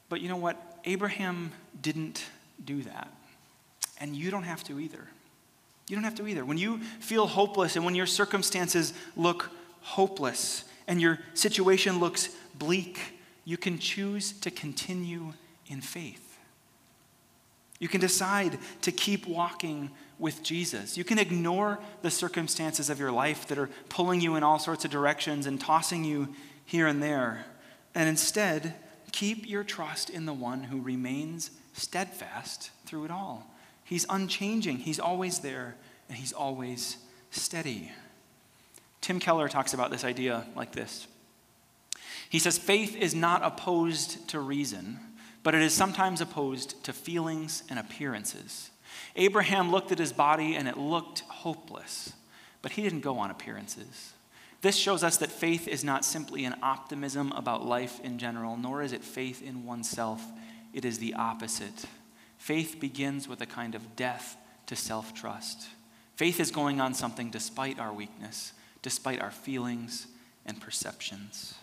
But 0.08 0.22
you 0.22 0.30
know 0.30 0.38
what? 0.38 0.80
Abraham 0.86 1.52
didn't 1.82 2.24
do 2.63 2.82
that. 2.84 3.10
And 4.00 4.15
you 4.15 4.32
don't 4.32 4.44
have 4.44 4.63
to 4.63 4.80
either. 4.80 5.06
You 5.91 5.97
don't 5.97 6.06
have 6.06 6.15
to 6.15 6.27
either. 6.27 6.45
When 6.45 6.58
you 6.58 6.80
feel 7.01 7.27
hopeless 7.27 7.75
and 7.75 7.84
when 7.84 7.95
your 7.95 8.06
circumstances 8.06 8.93
look 9.17 9.51
hopeless 9.82 10.63
and 10.88 11.01
your 11.01 11.19
situation 11.34 11.99
looks 11.99 12.30
bleak, 12.56 12.97
you 13.43 13.58
can 13.58 13.77
choose 13.77 14.32
to 14.39 14.51
continue 14.51 15.34
in 15.67 15.82
faith. 15.82 16.38
You 17.77 17.89
can 17.89 17.99
decide 17.99 18.58
to 18.84 18.93
keep 18.93 19.27
walking 19.27 19.89
with 20.17 20.41
Jesus. 20.43 20.97
You 20.97 21.04
can 21.04 21.19
ignore 21.19 21.77
the 22.04 22.12
circumstances 22.12 22.89
of 22.89 22.97
your 22.97 23.12
life 23.12 23.45
that 23.47 23.58
are 23.58 23.69
pulling 23.89 24.21
you 24.21 24.38
in 24.38 24.43
all 24.43 24.60
sorts 24.60 24.86
of 24.86 24.91
directions 24.91 25.45
and 25.45 25.60
tossing 25.60 26.06
you 26.06 26.30
here 26.63 26.88
and 26.88 27.04
there. 27.04 27.45
And 27.93 28.08
instead, 28.08 28.75
keep 29.12 29.45
your 29.45 29.65
trust 29.65 30.10
in 30.10 30.25
the 30.25 30.32
one 30.34 30.63
who 30.63 30.80
remains 30.80 31.51
steadfast 31.73 32.71
through 32.86 33.04
it 33.04 33.12
all. 33.12 33.51
He's 33.91 34.06
unchanging, 34.10 34.77
He's 34.77 34.99
always 34.99 35.39
there, 35.39 35.75
and 36.08 36.17
He's 36.17 36.34
always 36.34 36.97
steady. 37.30 37.91
Tim 39.01 39.19
Keller 39.19 39.49
talks 39.49 39.73
about 39.73 39.91
this 39.91 40.04
idea 40.04 40.47
like 40.56 40.71
this 40.71 41.08
He 42.30 42.39
says, 42.39 42.58
Faith 42.58 42.95
is 42.95 43.13
not 43.13 43.43
opposed 43.43 44.30
to 44.30 44.39
reason 44.39 44.99
but 45.43 45.56
it 45.56 45.62
is 45.62 45.73
sometimes 45.73 46.21
opposed 46.21 46.84
to 46.84 46.93
feelings 46.93 47.63
and 47.69 47.80
appearances. 47.80 48.69
Abraham 49.15 49.71
looked 49.71 49.91
at 49.91 49.99
his 49.99 50.13
body 50.13 50.56
and 50.56 50.67
it 50.67 50.77
looked 50.77 51.21
hopeless, 51.21 52.13
but 52.62 52.73
he 52.73 52.84
didn't 52.84 53.01
go 53.01 53.17
on 53.19 53.32
appearances. 53.32 54.13
This 54.62 54.75
shows 54.75 55.04
us 55.04 55.17
that 55.17 55.32
faith 55.32 55.67
is 55.67 55.84
not 55.84 56.06
simply 56.06 56.45
an 56.45 56.56
optimism 56.62 57.32
about 57.32 57.65
life 57.65 57.99
in 58.01 58.19
general, 58.19 58.56
nor 58.58 58.84
is 58.84 58.93
it 58.93 59.04
faith 59.04 59.41
in 59.41 59.65
oneself. 59.65 60.23
It 60.73 60.86
is 60.86 60.99
the 60.99 61.15
opposite. 61.15 61.86
Faith 62.41 62.80
begins 62.80 63.27
with 63.27 63.39
a 63.41 63.45
kind 63.45 63.75
of 63.75 63.95
death 63.95 64.36
to 64.65 64.75
self 64.75 65.13
trust. 65.13 65.67
Faith 66.15 66.39
is 66.39 66.49
going 66.49 66.82
on 66.82 66.95
something 66.95 67.30
despite 67.30 67.80
our 67.80 67.93
weakness, 67.93 68.54
despite 68.82 69.21
our 69.21 69.30
feelings 69.30 70.08
and 70.47 70.60
perceptions. 70.60 71.54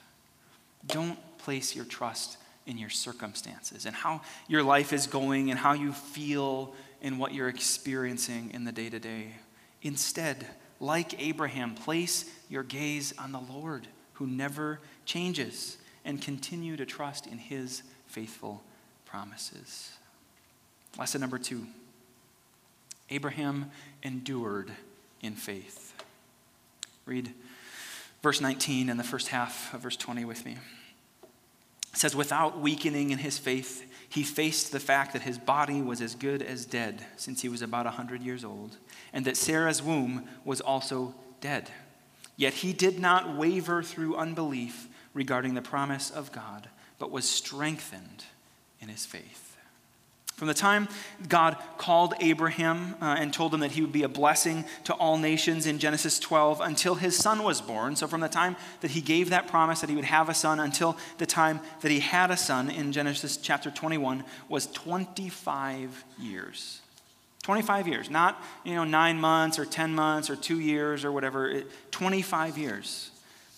Don't 0.86 1.18
place 1.38 1.74
your 1.74 1.84
trust 1.84 2.36
in 2.64 2.78
your 2.78 2.90
circumstances 2.90 3.86
and 3.86 3.96
how 3.96 4.20
your 4.46 4.62
life 4.62 4.92
is 4.92 5.08
going 5.08 5.50
and 5.50 5.58
how 5.58 5.72
you 5.72 5.92
feel 5.92 6.72
and 7.02 7.18
what 7.18 7.34
you're 7.34 7.48
experiencing 7.48 8.52
in 8.54 8.62
the 8.62 8.70
day 8.70 8.88
to 8.88 9.00
day. 9.00 9.32
Instead, 9.82 10.46
like 10.78 11.20
Abraham, 11.20 11.74
place 11.74 12.24
your 12.48 12.62
gaze 12.62 13.12
on 13.18 13.32
the 13.32 13.40
Lord 13.40 13.88
who 14.12 14.28
never 14.28 14.78
changes 15.04 15.76
and 16.04 16.22
continue 16.22 16.76
to 16.76 16.86
trust 16.86 17.26
in 17.26 17.38
his 17.38 17.82
faithful 18.06 18.62
promises. 19.04 19.90
Lesson 20.98 21.20
number 21.20 21.38
two 21.38 21.66
Abraham 23.10 23.70
endured 24.02 24.72
in 25.22 25.34
faith. 25.34 25.94
Read 27.06 27.32
verse 28.22 28.40
19 28.40 28.90
and 28.90 28.98
the 28.98 29.04
first 29.04 29.28
half 29.28 29.72
of 29.72 29.80
verse 29.80 29.96
20 29.96 30.24
with 30.24 30.44
me. 30.44 30.58
It 31.92 31.98
says, 31.98 32.14
without 32.14 32.60
weakening 32.60 33.10
in 33.10 33.18
his 33.18 33.38
faith, 33.38 33.90
he 34.10 34.22
faced 34.22 34.72
the 34.72 34.80
fact 34.80 35.14
that 35.14 35.22
his 35.22 35.38
body 35.38 35.80
was 35.80 36.00
as 36.00 36.14
good 36.14 36.42
as 36.42 36.66
dead 36.66 37.04
since 37.16 37.42
he 37.42 37.48
was 37.48 37.62
about 37.62 37.86
100 37.86 38.22
years 38.22 38.44
old, 38.44 38.76
and 39.12 39.24
that 39.24 39.36
Sarah's 39.36 39.82
womb 39.82 40.28
was 40.44 40.60
also 40.60 41.14
dead. 41.40 41.70
Yet 42.36 42.54
he 42.54 42.72
did 42.72 42.98
not 42.98 43.36
waver 43.36 43.82
through 43.82 44.16
unbelief 44.16 44.86
regarding 45.14 45.54
the 45.54 45.62
promise 45.62 46.10
of 46.10 46.30
God, 46.30 46.68
but 46.98 47.10
was 47.10 47.28
strengthened 47.28 48.24
in 48.80 48.88
his 48.88 49.06
faith. 49.06 49.57
From 50.38 50.46
the 50.46 50.54
time 50.54 50.86
God 51.26 51.56
called 51.78 52.14
Abraham 52.20 52.94
uh, 53.02 53.16
and 53.18 53.34
told 53.34 53.52
him 53.52 53.58
that 53.58 53.72
he 53.72 53.80
would 53.80 53.90
be 53.90 54.04
a 54.04 54.08
blessing 54.08 54.64
to 54.84 54.94
all 54.94 55.18
nations 55.18 55.66
in 55.66 55.80
Genesis 55.80 56.20
12 56.20 56.60
until 56.60 56.94
his 56.94 57.16
son 57.16 57.42
was 57.42 57.60
born, 57.60 57.96
so 57.96 58.06
from 58.06 58.20
the 58.20 58.28
time 58.28 58.54
that 58.80 58.92
he 58.92 59.00
gave 59.00 59.30
that 59.30 59.48
promise 59.48 59.80
that 59.80 59.90
he 59.90 59.96
would 59.96 60.04
have 60.04 60.28
a 60.28 60.34
son 60.34 60.60
until 60.60 60.96
the 61.18 61.26
time 61.26 61.58
that 61.80 61.90
he 61.90 61.98
had 61.98 62.30
a 62.30 62.36
son 62.36 62.70
in 62.70 62.92
Genesis 62.92 63.36
chapter 63.36 63.68
21 63.68 64.22
was 64.48 64.68
25 64.68 66.04
years. 66.20 66.82
25 67.42 67.88
years, 67.88 68.08
not 68.08 68.40
you 68.62 68.76
know 68.76 68.84
9 68.84 69.18
months 69.18 69.58
or 69.58 69.64
10 69.64 69.92
months 69.92 70.30
or 70.30 70.36
2 70.36 70.60
years 70.60 71.04
or 71.04 71.10
whatever, 71.10 71.62
25 71.90 72.56
years. 72.56 73.10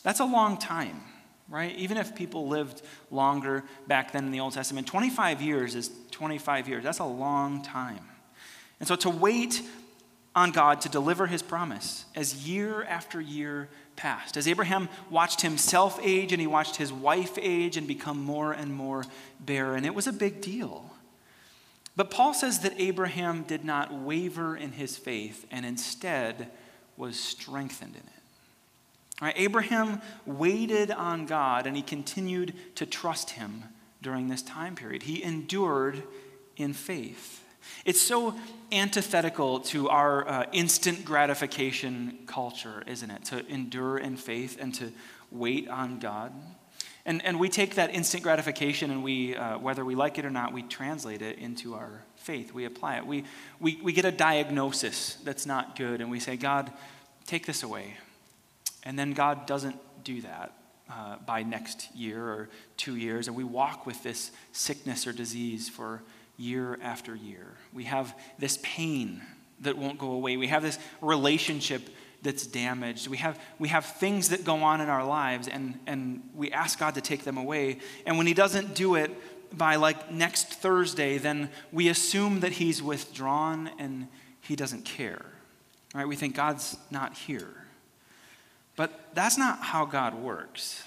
That's 0.03 0.21
a 0.21 0.25
long 0.25 0.57
time 0.57 1.03
right? 1.51 1.77
Even 1.77 1.97
if 1.97 2.15
people 2.15 2.49
lived 2.49 2.81
longer 3.11 3.65
back 3.87 4.13
then 4.13 4.25
in 4.25 4.31
the 4.31 4.41
Old 4.41 4.55
Testament, 4.55 4.87
25 4.87 5.43
years 5.43 5.75
is 5.75 5.91
25 6.13 6.69
years. 6.69 6.85
That's 6.85 7.01
a 7.01 7.05
long 7.05 7.63
time. 7.63 8.05
And 8.79 8.89
so 8.89 8.97
to 8.97 9.11
wait 9.11 9.61
on 10.35 10.53
God 10.53 10.81
to 10.83 10.89
deliver 10.89 11.27
his 11.27 11.43
promise 11.43 12.05
as 12.15 12.49
year 12.49 12.85
after 12.85 13.21
year 13.21 13.69
passed, 13.97 14.37
as 14.37 14.47
Abraham 14.47 14.89
watched 15.11 15.43
himself 15.43 15.99
age 16.03 16.33
and 16.33 16.41
he 16.41 16.47
watched 16.47 16.77
his 16.77 16.93
wife 16.93 17.37
age 17.41 17.77
and 17.77 17.87
become 17.87 18.23
more 18.23 18.53
and 18.53 18.73
more 18.73 19.05
barren, 19.41 19.85
it 19.85 19.95
was 19.95 20.07
a 20.07 20.13
big 20.13 20.41
deal. 20.41 20.91
But 21.97 22.11
Paul 22.11 22.33
says 22.33 22.61
that 22.61 22.75
Abraham 22.79 23.43
did 23.43 23.65
not 23.65 23.93
waver 23.93 24.57
in 24.57 24.73
his 24.73 24.97
faith 24.97 25.45
and 25.51 25.67
instead 25.67 26.49
was 26.97 27.19
strengthened 27.19 27.95
in 27.95 28.03
it. 28.03 28.20
Right, 29.21 29.35
Abraham 29.37 30.01
waited 30.25 30.91
on 30.91 31.27
God 31.27 31.67
and 31.67 31.77
he 31.77 31.83
continued 31.83 32.55
to 32.77 32.87
trust 32.87 33.31
him 33.31 33.65
during 34.01 34.29
this 34.29 34.41
time 34.41 34.75
period. 34.75 35.03
He 35.03 35.23
endured 35.23 36.03
in 36.57 36.73
faith. 36.73 37.45
It's 37.85 38.01
so 38.01 38.35
antithetical 38.73 39.61
to 39.61 39.91
our 39.91 40.27
uh, 40.27 40.47
instant 40.53 41.05
gratification 41.05 42.19
culture, 42.27 42.83
isn't 42.87 43.11
it? 43.11 43.25
To 43.27 43.47
endure 43.47 43.99
in 43.99 44.17
faith 44.17 44.57
and 44.59 44.75
to 44.77 44.91
wait 45.31 45.69
on 45.69 45.99
God. 45.99 46.33
And, 47.05 47.25
and 47.25 47.39
we 47.39 47.49
take 47.49 47.75
that 47.75 47.95
instant 47.95 48.23
gratification 48.23 48.91
and 48.91 49.03
we, 49.03 49.35
uh, 49.35 49.59
whether 49.59 49.85
we 49.85 49.95
like 49.95 50.19
it 50.19 50.25
or 50.25 50.31
not, 50.31 50.53
we 50.53 50.63
translate 50.63 51.23
it 51.23 51.39
into 51.39 51.75
our 51.75 52.03
faith. 52.17 52.53
We 52.53 52.65
apply 52.65 52.99
it. 52.99 53.07
We, 53.07 53.25
we, 53.59 53.79
we 53.83 53.93
get 53.93 54.05
a 54.05 54.13
diagnosis 54.13 55.17
that's 55.25 55.47
not 55.47 55.77
good 55.77 56.01
and 56.01 56.11
we 56.11 56.21
say, 56.21 56.37
God, 56.37 56.73
take 57.27 57.47
this 57.47 57.63
away. 57.63 57.97
And 58.85 58.99
then 58.99 59.13
God 59.13 59.47
doesn't 59.47 59.77
do 60.05 60.23
that 60.23 60.53
uh, 60.91 61.17
by 61.27 61.43
next 61.43 61.95
year 61.95 62.23
or 62.23 62.49
two 62.77 62.97
years, 62.97 63.29
and 63.29 63.37
we 63.37 63.45
walk 63.45 63.87
with 63.87 64.03
this 64.03 64.31
sickness 64.53 65.07
or 65.07 65.13
disease 65.13 65.69
for 65.69 66.03
year 66.37 66.79
after 66.83 67.15
year. 67.15 67.47
We 67.73 67.85
have 67.85 68.17
this 68.39 68.59
pain 68.63 69.23
that 69.61 69.77
won't 69.77 69.99
go 69.99 70.13
away. 70.13 70.37
We 70.37 70.49
have 70.49 70.63
this 70.63 70.79
relationship 71.01 71.83
that's 72.23 72.47
damaged. 72.47 73.09
We 73.09 73.19
have, 73.19 73.39
we 73.59 73.69
have 73.69 73.85
things 73.85 74.31
that 74.31 74.45
go 74.45 74.57
on 74.57 74.81
in 74.81 74.89
our 74.89 75.05
lives, 75.05 75.49
and, 75.49 75.79
and 75.87 76.29
we 76.35 76.51
ask 76.51 76.79
God 76.79 76.95
to 76.95 77.01
take 77.01 77.25
them 77.25 77.37
away. 77.37 77.79
And 78.07 78.19
when 78.19 78.27
He 78.27 78.35
doesn't 78.35 78.75
do 78.75 78.95
it 78.95 79.11
by 79.57 79.77
like 79.77 80.11
next 80.11 80.55
Thursday, 80.55 81.19
then 81.19 81.51
we 81.73 81.89
assume 81.89 82.41
that 82.41 82.53
He's 82.53 82.83
withdrawn 82.83 83.71
and 83.79 84.09
He 84.41 84.57
doesn't 84.57 84.85
care. 84.85 85.25
Right? 85.95 86.07
We 86.07 86.17
think 86.17 86.35
God's 86.35 86.77
not 86.91 87.15
here. 87.15 87.60
But 88.81 88.99
that's 89.13 89.37
not 89.37 89.59
how 89.61 89.85
God 89.85 90.15
works 90.15 90.83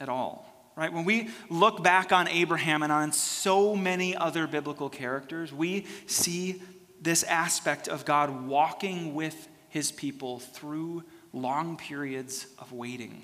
at 0.00 0.08
all, 0.08 0.52
right? 0.74 0.92
When 0.92 1.04
we 1.04 1.28
look 1.48 1.80
back 1.80 2.10
on 2.10 2.26
Abraham 2.26 2.82
and 2.82 2.90
on 2.90 3.12
so 3.12 3.76
many 3.76 4.16
other 4.16 4.48
biblical 4.48 4.88
characters, 4.90 5.52
we 5.52 5.86
see 6.06 6.60
this 7.00 7.22
aspect 7.22 7.86
of 7.86 8.04
God 8.04 8.48
walking 8.48 9.14
with 9.14 9.46
his 9.68 9.92
people 9.92 10.40
through 10.40 11.04
long 11.32 11.76
periods 11.76 12.48
of 12.58 12.72
waiting, 12.72 13.22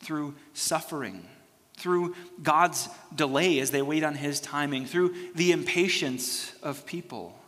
through 0.00 0.34
suffering, 0.54 1.24
through 1.76 2.16
God's 2.42 2.88
delay 3.14 3.60
as 3.60 3.70
they 3.70 3.80
wait 3.80 4.02
on 4.02 4.16
his 4.16 4.40
timing, 4.40 4.86
through 4.86 5.14
the 5.36 5.52
impatience 5.52 6.52
of 6.64 6.84
people. 6.84 7.38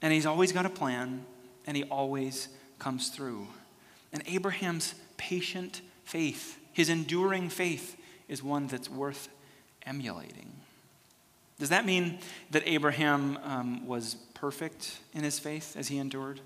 And 0.00 0.14
he's 0.14 0.24
always 0.24 0.50
got 0.50 0.64
a 0.64 0.70
plan, 0.70 1.26
and 1.66 1.76
he 1.76 1.84
always 1.84 2.48
comes 2.78 3.10
through. 3.10 3.46
And 4.14 4.22
Abraham's 4.26 4.94
patient 5.18 5.82
faith, 6.04 6.58
his 6.72 6.88
enduring 6.88 7.50
faith, 7.50 7.96
is 8.28 8.42
one 8.42 8.66
that's 8.66 8.88
worth 8.88 9.28
emulating. 9.84 10.52
Does 11.58 11.70
that 11.70 11.84
mean 11.84 12.18
that 12.50 12.62
Abraham 12.66 13.38
um, 13.42 13.86
was 13.86 14.14
perfect 14.34 14.98
in 15.12 15.24
his 15.24 15.38
faith 15.38 15.76
as 15.76 15.88
he 15.88 15.98
endured? 15.98 16.40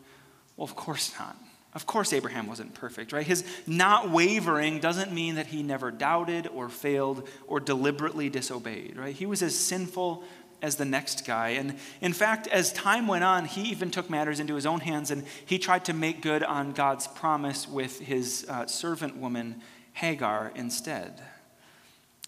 Well, 0.57 0.65
of 0.65 0.75
course 0.75 1.13
not. 1.19 1.37
Of 1.75 1.87
course, 1.87 2.13
Abraham 2.13 2.47
wasn't 2.47 2.75
perfect, 2.75 3.13
right? 3.13 3.27
His 3.27 3.45
not 3.67 4.11
wavering 4.11 4.79
doesn't 4.79 5.11
mean 5.11 5.37
that 5.37 5.47
he 5.47 5.63
never 5.63 5.91
doubted 5.91 6.47
or 6.49 6.69
failed 6.69 7.27
or 7.47 7.61
deliberately 7.61 8.29
disobeyed, 8.29 8.97
right? 8.97 9.15
He 9.15 9.25
was 9.25 9.43
as 9.43 9.59
sinful 9.59 10.23
as 10.63 10.77
the 10.77 10.85
next 10.85 11.27
guy. 11.27 11.51
And 11.51 11.77
in 12.01 12.13
fact, 12.13 12.47
as 12.47 12.73
time 12.73 13.09
went 13.09 13.25
on, 13.25 13.45
he 13.45 13.63
even 13.63 13.91
took 13.91 14.09
matters 14.09 14.41
into 14.41 14.55
his 14.55 14.65
own 14.65 14.81
hands 14.81 15.11
and 15.11 15.25
he 15.45 15.59
tried 15.59 15.85
to 15.87 15.93
make 15.93 16.23
good 16.23 16.45
on 16.45 16.73
God's 16.73 17.09
promise 17.09 17.69
with 17.69 17.99
his 17.99 18.47
uh, 18.49 18.67
servant 18.67 19.17
woman, 19.17 19.61
Hagar, 19.95 20.53
instead. 20.55 21.21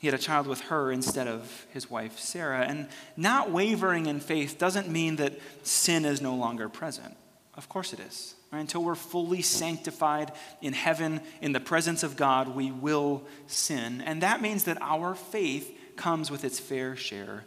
He 0.01 0.09
had 0.09 0.15
a 0.15 0.23
child 0.23 0.47
with 0.47 0.61
her 0.63 0.93
instead 0.93 1.29
of 1.29 1.67
his 1.71 1.89
wife, 1.89 2.19
Sarah. 2.19 2.67
And 2.67 2.89
not 3.17 3.51
wavering 3.51 4.07
in 4.07 4.21
faith 4.21 4.59
doesn't 4.59 4.89
mean 4.89 5.17
that 5.17 5.39
sin 5.63 6.05
is 6.05 6.21
no 6.21 6.35
longer 6.35 6.69
present. 6.69 7.17
Of 7.55 7.69
course 7.69 7.93
it 7.93 8.01
is. 8.01 8.35
Right? 8.53 8.61
Until 8.61 8.83
we're 8.83 8.97
fully 8.97 9.43
sanctified 9.43 10.33
in 10.61 10.73
heaven, 10.73 11.21
in 11.41 11.53
the 11.53 11.61
presence 11.61 12.03
of 12.03 12.17
God, 12.17 12.49
we 12.49 12.71
will 12.73 13.23
sin. 13.47 14.03
And 14.03 14.23
that 14.23 14.43
means 14.43 14.65
that 14.65 14.77
our 14.83 15.15
faith 15.15 15.75
comes 15.97 16.31
with 16.31 16.45
its 16.45 16.59
fair 16.59 16.97
share 16.97 17.45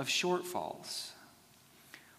of 0.00 0.08
shortfalls. 0.08 1.10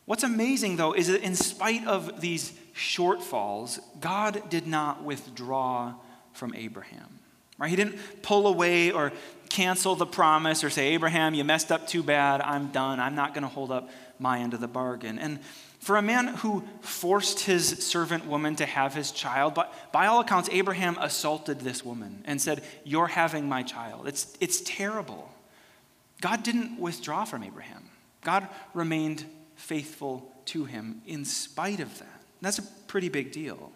What's 0.05 0.23
amazing, 0.23 0.75
though, 0.75 0.93
is 0.93 1.07
that 1.07 1.21
in 1.23 1.35
spite 1.35 1.85
of 1.87 2.21
these 2.21 2.53
shortfalls, 2.75 3.79
God 3.99 4.49
did 4.51 4.67
not 4.67 5.03
withdraw 5.03 5.95
from 6.31 6.53
Abraham. 6.53 7.19
Right? 7.57 7.69
He 7.69 7.75
didn't 7.75 8.21
pull 8.21 8.45
away 8.45 8.91
or 8.91 9.11
cancel 9.49 9.95
the 9.95 10.05
promise 10.05 10.63
or 10.63 10.69
say, 10.69 10.89
Abraham, 10.93 11.33
you 11.33 11.43
messed 11.43 11.71
up 11.71 11.87
too 11.87 12.03
bad. 12.03 12.39
I'm 12.41 12.67
done. 12.67 12.99
I'm 12.99 13.15
not 13.15 13.33
going 13.33 13.43
to 13.43 13.47
hold 13.47 13.71
up 13.71 13.89
my 14.19 14.39
end 14.39 14.53
of 14.53 14.61
the 14.61 14.67
bargain. 14.67 15.17
And 15.17 15.39
for 15.79 15.97
a 15.97 16.01
man 16.03 16.27
who 16.27 16.63
forced 16.81 17.41
his 17.41 17.67
servant 17.87 18.27
woman 18.27 18.55
to 18.57 18.65
have 18.67 18.93
his 18.93 19.11
child, 19.11 19.55
but 19.55 19.73
by 19.91 20.05
all 20.05 20.19
accounts, 20.19 20.49
Abraham 20.51 20.97
assaulted 20.99 21.61
this 21.61 21.83
woman 21.83 22.21
and 22.25 22.39
said, 22.39 22.61
You're 22.83 23.07
having 23.07 23.49
my 23.49 23.63
child. 23.63 24.07
It's, 24.07 24.37
it's 24.39 24.61
terrible. 24.61 25.30
God 26.21 26.43
didn't 26.43 26.79
withdraw 26.79 27.25
from 27.25 27.43
Abraham, 27.43 27.83
God 28.21 28.47
remained 28.73 29.25
faithful 29.55 30.31
to 30.45 30.65
him 30.65 31.01
in 31.05 31.25
spite 31.25 31.79
of 31.79 31.99
that. 31.99 32.21
That's 32.41 32.59
a 32.59 32.63
pretty 32.87 33.09
big 33.09 33.31
deal, 33.31 33.71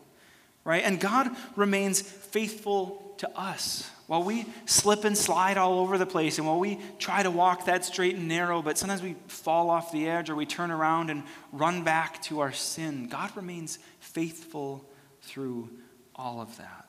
right? 0.63 0.83
And 0.83 0.99
God 0.99 1.29
remains 1.55 2.01
faithful 2.01 3.13
to 3.17 3.29
us 3.37 3.89
while 4.07 4.23
we 4.23 4.45
slip 4.65 5.03
and 5.03 5.17
slide 5.17 5.57
all 5.57 5.79
over 5.79 5.97
the 5.97 6.05
place 6.05 6.37
and 6.37 6.45
while 6.45 6.59
we 6.59 6.79
try 6.99 7.23
to 7.23 7.31
walk 7.31 7.65
that 7.65 7.85
straight 7.85 8.15
and 8.15 8.27
narrow, 8.27 8.61
but 8.61 8.77
sometimes 8.77 9.01
we 9.01 9.15
fall 9.27 9.69
off 9.69 9.91
the 9.91 10.07
edge 10.07 10.29
or 10.29 10.35
we 10.35 10.45
turn 10.45 10.69
around 10.69 11.09
and 11.09 11.23
run 11.51 11.83
back 11.83 12.21
to 12.23 12.39
our 12.39 12.51
sin, 12.51 13.07
God 13.07 13.35
remains 13.35 13.79
faithful 13.99 14.85
through 15.21 15.69
all 16.15 16.41
of 16.41 16.55
that. 16.57 16.87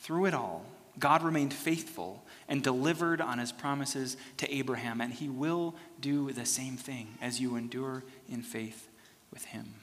Through 0.00 0.26
it 0.26 0.34
all, 0.34 0.64
God 0.98 1.22
remained 1.22 1.52
faithful 1.52 2.24
and 2.48 2.62
delivered 2.62 3.20
on 3.20 3.38
his 3.38 3.52
promises 3.52 4.16
to 4.38 4.52
Abraham, 4.54 5.00
and 5.00 5.12
he 5.12 5.28
will 5.28 5.74
do 6.00 6.32
the 6.32 6.46
same 6.46 6.76
thing 6.76 7.18
as 7.20 7.40
you 7.40 7.56
endure 7.56 8.04
in 8.28 8.42
faith 8.42 8.88
with 9.32 9.44
him. 9.46 9.74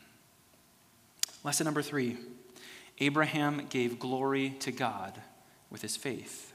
Lesson 1.43 1.65
number 1.65 1.81
three 1.81 2.17
Abraham 2.99 3.67
gave 3.69 3.97
glory 3.97 4.55
to 4.59 4.71
God 4.71 5.21
with 5.69 5.81
his 5.81 5.95
faith. 5.95 6.53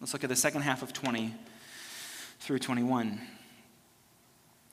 Let's 0.00 0.12
look 0.12 0.24
at 0.24 0.30
the 0.30 0.36
second 0.36 0.62
half 0.62 0.82
of 0.82 0.92
20 0.92 1.34
through 2.40 2.58
21. 2.58 3.20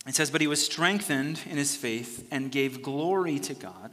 It 0.08 0.16
says, 0.16 0.32
But 0.32 0.42
he 0.42 0.48
was 0.48 0.66
strengthened 0.66 1.42
in 1.46 1.58
his 1.58 1.76
faith 1.76 2.28
and 2.32 2.52
gave 2.52 2.82
glory 2.82 3.38
to 3.40 3.54
God, 3.54 3.92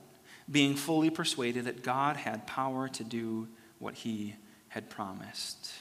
being 0.51 0.77
fully 0.77 1.11
persuaded 1.11 1.65
that 1.65 1.83
God 1.83 2.17
had 2.17 2.47
power 2.47 2.89
to 2.89 3.05
do 3.05 3.49
what 3.79 3.95
he 3.95 4.37
had 4.69 4.89
promised. 4.89 5.73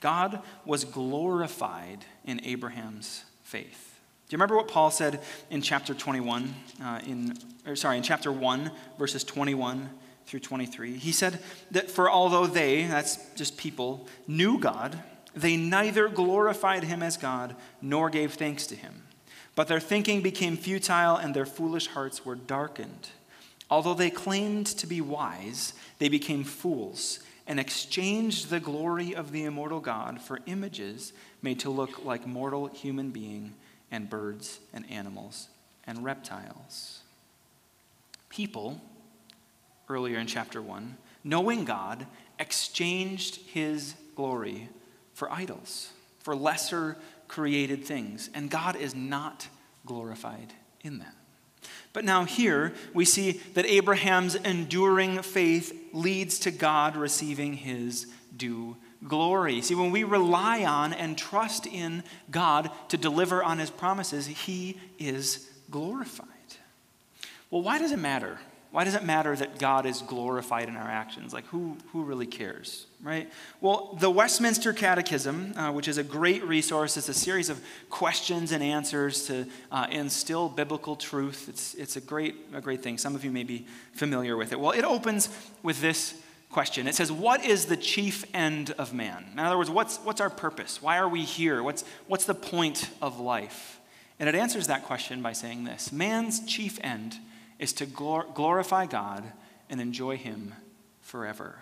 God 0.00 0.40
was 0.64 0.84
glorified 0.84 2.04
in 2.24 2.40
Abraham's 2.44 3.24
faith. 3.42 4.00
Do 4.28 4.34
you 4.34 4.38
remember 4.38 4.56
what 4.56 4.68
Paul 4.68 4.90
said 4.90 5.20
in 5.50 5.60
chapter 5.60 5.92
21, 5.92 6.54
uh, 6.82 7.00
in, 7.06 7.36
or 7.66 7.76
sorry, 7.76 7.96
in 7.96 8.02
chapter 8.02 8.30
1, 8.30 8.70
verses 8.98 9.24
21 9.24 9.90
through 10.26 10.40
23? 10.40 10.96
He 10.96 11.12
said 11.12 11.40
that 11.72 11.90
for 11.90 12.10
although 12.10 12.46
they, 12.46 12.84
that's 12.84 13.18
just 13.34 13.56
people, 13.56 14.06
knew 14.26 14.58
God, 14.58 15.02
they 15.34 15.56
neither 15.56 16.08
glorified 16.08 16.84
him 16.84 17.02
as 17.02 17.16
God 17.16 17.56
nor 17.82 18.08
gave 18.08 18.34
thanks 18.34 18.66
to 18.68 18.76
him. 18.76 19.02
But 19.54 19.68
their 19.68 19.80
thinking 19.80 20.22
became 20.22 20.56
futile 20.56 21.16
and 21.16 21.34
their 21.34 21.46
foolish 21.46 21.88
hearts 21.88 22.24
were 22.24 22.36
darkened. 22.36 23.10
Although 23.68 23.94
they 23.94 24.10
claimed 24.10 24.66
to 24.66 24.86
be 24.86 25.00
wise, 25.00 25.74
they 25.98 26.08
became 26.08 26.44
fools 26.44 27.20
and 27.46 27.58
exchanged 27.58 28.50
the 28.50 28.60
glory 28.60 29.14
of 29.14 29.32
the 29.32 29.44
immortal 29.44 29.80
God 29.80 30.20
for 30.20 30.40
images 30.46 31.12
made 31.42 31.60
to 31.60 31.70
look 31.70 32.04
like 32.04 32.26
mortal 32.26 32.68
human 32.68 33.10
being 33.10 33.54
and 33.90 34.08
birds 34.08 34.60
and 34.72 34.88
animals 34.90 35.48
and 35.84 36.04
reptiles. 36.04 37.00
People, 38.28 38.80
earlier 39.88 40.18
in 40.18 40.26
chapter 40.26 40.62
1, 40.62 40.96
knowing 41.24 41.64
God, 41.64 42.06
exchanged 42.38 43.36
his 43.46 43.94
glory 44.14 44.68
for 45.14 45.30
idols, 45.30 45.90
for 46.20 46.36
lesser 46.36 46.96
created 47.28 47.84
things. 47.84 48.30
And 48.34 48.50
God 48.50 48.76
is 48.76 48.94
not 48.94 49.48
glorified 49.84 50.52
in 50.82 50.98
that. 50.98 51.14
But 51.92 52.04
now, 52.04 52.24
here 52.24 52.72
we 52.94 53.04
see 53.04 53.32
that 53.54 53.66
Abraham's 53.66 54.36
enduring 54.36 55.22
faith 55.22 55.76
leads 55.92 56.38
to 56.40 56.50
God 56.50 56.96
receiving 56.96 57.54
his 57.54 58.06
due 58.36 58.76
glory. 59.06 59.60
See, 59.60 59.74
when 59.74 59.90
we 59.90 60.04
rely 60.04 60.64
on 60.64 60.92
and 60.92 61.18
trust 61.18 61.66
in 61.66 62.04
God 62.30 62.70
to 62.88 62.96
deliver 62.96 63.42
on 63.42 63.58
his 63.58 63.70
promises, 63.70 64.26
he 64.26 64.78
is 64.98 65.50
glorified. 65.70 66.26
Well, 67.50 67.62
why 67.62 67.78
does 67.78 67.92
it 67.92 67.98
matter 67.98 68.38
why 68.70 68.84
does 68.84 68.94
it 68.94 69.02
matter 69.02 69.34
that 69.34 69.58
God 69.58 69.84
is 69.84 70.00
glorified 70.02 70.68
in 70.68 70.76
our 70.76 70.88
actions? 70.88 71.32
Like, 71.32 71.44
who, 71.46 71.76
who 71.92 72.04
really 72.04 72.26
cares, 72.26 72.86
right? 73.02 73.28
Well, 73.60 73.96
the 73.98 74.10
Westminster 74.10 74.72
Catechism, 74.72 75.54
uh, 75.56 75.72
which 75.72 75.88
is 75.88 75.98
a 75.98 76.04
great 76.04 76.44
resource, 76.44 76.96
it's 76.96 77.08
a 77.08 77.14
series 77.14 77.50
of 77.50 77.60
questions 77.88 78.52
and 78.52 78.62
answers 78.62 79.26
to 79.26 79.46
uh, 79.72 79.88
instill 79.90 80.48
biblical 80.48 80.94
truth. 80.94 81.48
It's, 81.48 81.74
it's 81.74 81.96
a, 81.96 82.00
great, 82.00 82.36
a 82.54 82.60
great 82.60 82.80
thing. 82.80 82.96
Some 82.96 83.16
of 83.16 83.24
you 83.24 83.32
may 83.32 83.42
be 83.42 83.66
familiar 83.92 84.36
with 84.36 84.52
it. 84.52 84.60
Well, 84.60 84.70
it 84.70 84.84
opens 84.84 85.28
with 85.64 85.80
this 85.80 86.14
question 86.50 86.88
it 86.88 86.94
says, 86.94 87.12
What 87.12 87.44
is 87.44 87.66
the 87.66 87.76
chief 87.76 88.24
end 88.34 88.72
of 88.72 88.92
man? 88.92 89.24
In 89.32 89.38
other 89.38 89.56
words, 89.56 89.70
what's, 89.70 89.98
what's 89.98 90.20
our 90.20 90.30
purpose? 90.30 90.82
Why 90.82 90.98
are 90.98 91.08
we 91.08 91.22
here? 91.22 91.62
What's, 91.62 91.84
what's 92.06 92.24
the 92.24 92.34
point 92.34 92.90
of 93.00 93.18
life? 93.18 93.80
And 94.18 94.28
it 94.28 94.34
answers 94.34 94.66
that 94.66 94.84
question 94.84 95.22
by 95.22 95.32
saying 95.32 95.64
this 95.64 95.90
Man's 95.90 96.44
chief 96.44 96.78
end 96.82 97.16
is 97.60 97.72
to 97.74 97.86
glor- 97.86 98.34
glorify 98.34 98.86
God 98.86 99.22
and 99.68 99.80
enjoy 99.80 100.16
Him 100.16 100.54
forever. 101.02 101.56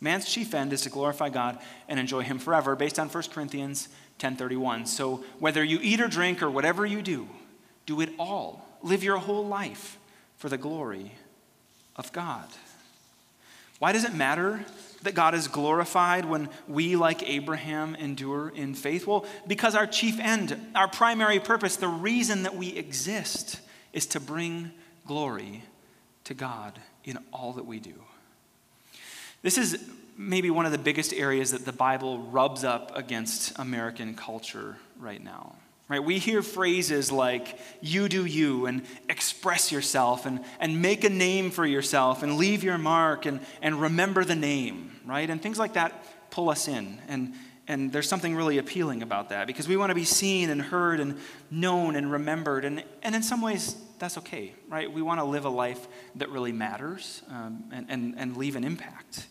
Man's 0.00 0.26
chief 0.26 0.54
end 0.54 0.72
is 0.72 0.82
to 0.82 0.90
glorify 0.90 1.30
God 1.30 1.58
and 1.88 1.98
enjoy 1.98 2.20
Him 2.20 2.38
forever, 2.38 2.76
based 2.76 2.98
on 2.98 3.08
1 3.08 3.32
Corinthians 3.32 3.88
10:31. 4.18 4.86
So 4.86 5.24
whether 5.38 5.64
you 5.64 5.80
eat 5.82 6.00
or 6.00 6.08
drink 6.08 6.42
or 6.42 6.50
whatever 6.50 6.86
you 6.86 7.02
do, 7.02 7.28
do 7.86 8.00
it 8.00 8.10
all. 8.18 8.64
Live 8.82 9.02
your 9.02 9.18
whole 9.18 9.46
life 9.46 9.98
for 10.36 10.48
the 10.48 10.58
glory 10.58 11.12
of 11.96 12.12
God. 12.12 12.46
Why 13.78 13.92
does 13.92 14.04
it 14.04 14.14
matter 14.14 14.64
that 15.02 15.14
God 15.14 15.34
is 15.34 15.48
glorified 15.48 16.24
when 16.24 16.48
we, 16.68 16.96
like 16.96 17.28
Abraham, 17.28 17.94
endure 17.94 18.50
in 18.50 18.74
faith? 18.74 19.06
Well, 19.06 19.26
because 19.46 19.74
our 19.74 19.86
chief 19.86 20.18
end, 20.20 20.58
our 20.74 20.88
primary 20.88 21.40
purpose, 21.40 21.76
the 21.76 21.88
reason 21.88 22.42
that 22.44 22.56
we 22.56 22.68
exist, 22.68 23.60
is 23.92 24.06
to 24.06 24.20
bring 24.20 24.72
glory 25.06 25.62
to 26.24 26.34
God 26.34 26.78
in 27.04 27.18
all 27.32 27.52
that 27.54 27.66
we 27.66 27.78
do. 27.80 27.94
This 29.42 29.58
is 29.58 29.78
maybe 30.16 30.50
one 30.50 30.64
of 30.66 30.72
the 30.72 30.78
biggest 30.78 31.12
areas 31.12 31.50
that 31.50 31.64
the 31.64 31.72
Bible 31.72 32.18
rubs 32.18 32.64
up 32.64 32.96
against 32.96 33.58
American 33.58 34.14
culture 34.14 34.76
right 34.98 35.22
now. 35.22 35.56
Right? 35.86 36.02
We 36.02 36.18
hear 36.18 36.40
phrases 36.40 37.12
like 37.12 37.58
you 37.82 38.08
do 38.08 38.24
you 38.24 38.64
and 38.64 38.82
express 39.10 39.70
yourself 39.70 40.24
and, 40.24 40.40
and 40.58 40.80
make 40.80 41.04
a 41.04 41.10
name 41.10 41.50
for 41.50 41.66
yourself 41.66 42.22
and 42.22 42.38
leave 42.38 42.64
your 42.64 42.78
mark 42.78 43.26
and, 43.26 43.40
and 43.60 43.78
remember 43.78 44.24
the 44.24 44.34
name, 44.34 44.92
right? 45.04 45.28
And 45.28 45.42
things 45.42 45.58
like 45.58 45.74
that 45.74 46.30
pull 46.30 46.48
us 46.48 46.68
in. 46.68 47.02
And, 47.06 47.34
and 47.68 47.92
there's 47.92 48.08
something 48.08 48.34
really 48.34 48.56
appealing 48.56 49.02
about 49.02 49.28
that 49.28 49.46
because 49.46 49.68
we 49.68 49.76
want 49.76 49.90
to 49.90 49.94
be 49.94 50.04
seen 50.04 50.48
and 50.48 50.62
heard 50.62 51.00
and 51.00 51.18
known 51.50 51.96
and 51.96 52.10
remembered. 52.10 52.64
And, 52.64 52.82
and 53.02 53.14
in 53.14 53.22
some 53.22 53.42
ways, 53.42 53.76
that's 53.98 54.18
okay, 54.18 54.52
right? 54.68 54.90
We 54.90 55.02
want 55.02 55.20
to 55.20 55.24
live 55.24 55.44
a 55.44 55.50
life 55.50 55.86
that 56.16 56.30
really 56.30 56.52
matters 56.52 57.22
um, 57.30 57.64
and, 57.72 57.86
and, 57.88 58.14
and 58.16 58.36
leave 58.36 58.56
an 58.56 58.64
impact. 58.64 59.26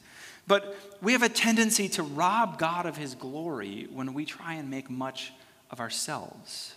But 0.47 0.76
we 1.02 1.13
have 1.13 1.23
a 1.23 1.30
tendency 1.30 1.88
to 1.89 2.04
rob 2.04 2.58
God 2.60 2.86
of 2.86 2.97
his 2.97 3.15
glory 3.15 3.88
when 3.91 4.13
we 4.13 4.26
try 4.26 4.56
and 4.56 4.69
make 4.69 4.89
much 4.89 5.32
of 5.71 5.80
ourselves. 5.80 6.76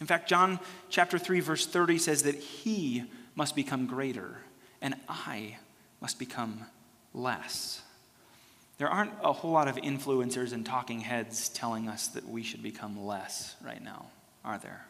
In 0.00 0.06
fact, 0.06 0.28
John 0.28 0.60
chapter 0.90 1.18
3 1.18 1.40
verse 1.40 1.66
30 1.66 1.98
says 1.98 2.22
that 2.24 2.36
he 2.36 3.04
must 3.34 3.56
become 3.56 3.86
greater 3.86 4.38
and 4.80 4.94
I 5.08 5.56
must 6.00 6.18
become 6.18 6.66
less. 7.14 7.82
There 8.78 8.88
aren't 8.88 9.12
a 9.24 9.32
whole 9.32 9.50
lot 9.50 9.66
of 9.66 9.76
influencers 9.76 10.52
and 10.52 10.64
talking 10.64 11.00
heads 11.00 11.48
telling 11.48 11.88
us 11.88 12.08
that 12.08 12.28
we 12.28 12.44
should 12.44 12.62
become 12.62 13.04
less 13.04 13.56
right 13.60 13.82
now, 13.82 14.06
are 14.44 14.58
there? 14.58 14.86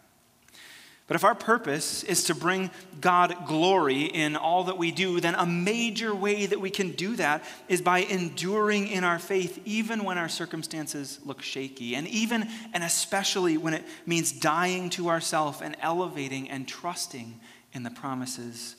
But 1.08 1.14
if 1.14 1.24
our 1.24 1.34
purpose 1.34 2.04
is 2.04 2.24
to 2.24 2.34
bring 2.34 2.70
God 3.00 3.46
glory 3.46 4.02
in 4.02 4.36
all 4.36 4.64
that 4.64 4.76
we 4.76 4.92
do, 4.92 5.20
then 5.20 5.34
a 5.34 5.46
major 5.46 6.14
way 6.14 6.44
that 6.44 6.60
we 6.60 6.68
can 6.68 6.90
do 6.90 7.16
that 7.16 7.42
is 7.66 7.80
by 7.80 8.00
enduring 8.00 8.88
in 8.88 9.04
our 9.04 9.18
faith, 9.18 9.58
even 9.64 10.04
when 10.04 10.18
our 10.18 10.28
circumstances 10.28 11.18
look 11.24 11.40
shaky, 11.40 11.96
and 11.96 12.06
even 12.08 12.46
and 12.74 12.84
especially 12.84 13.56
when 13.56 13.72
it 13.72 13.84
means 14.04 14.32
dying 14.32 14.90
to 14.90 15.08
ourselves 15.08 15.62
and 15.62 15.76
elevating 15.80 16.50
and 16.50 16.68
trusting 16.68 17.40
in 17.72 17.84
the 17.84 17.90
promises 17.90 18.76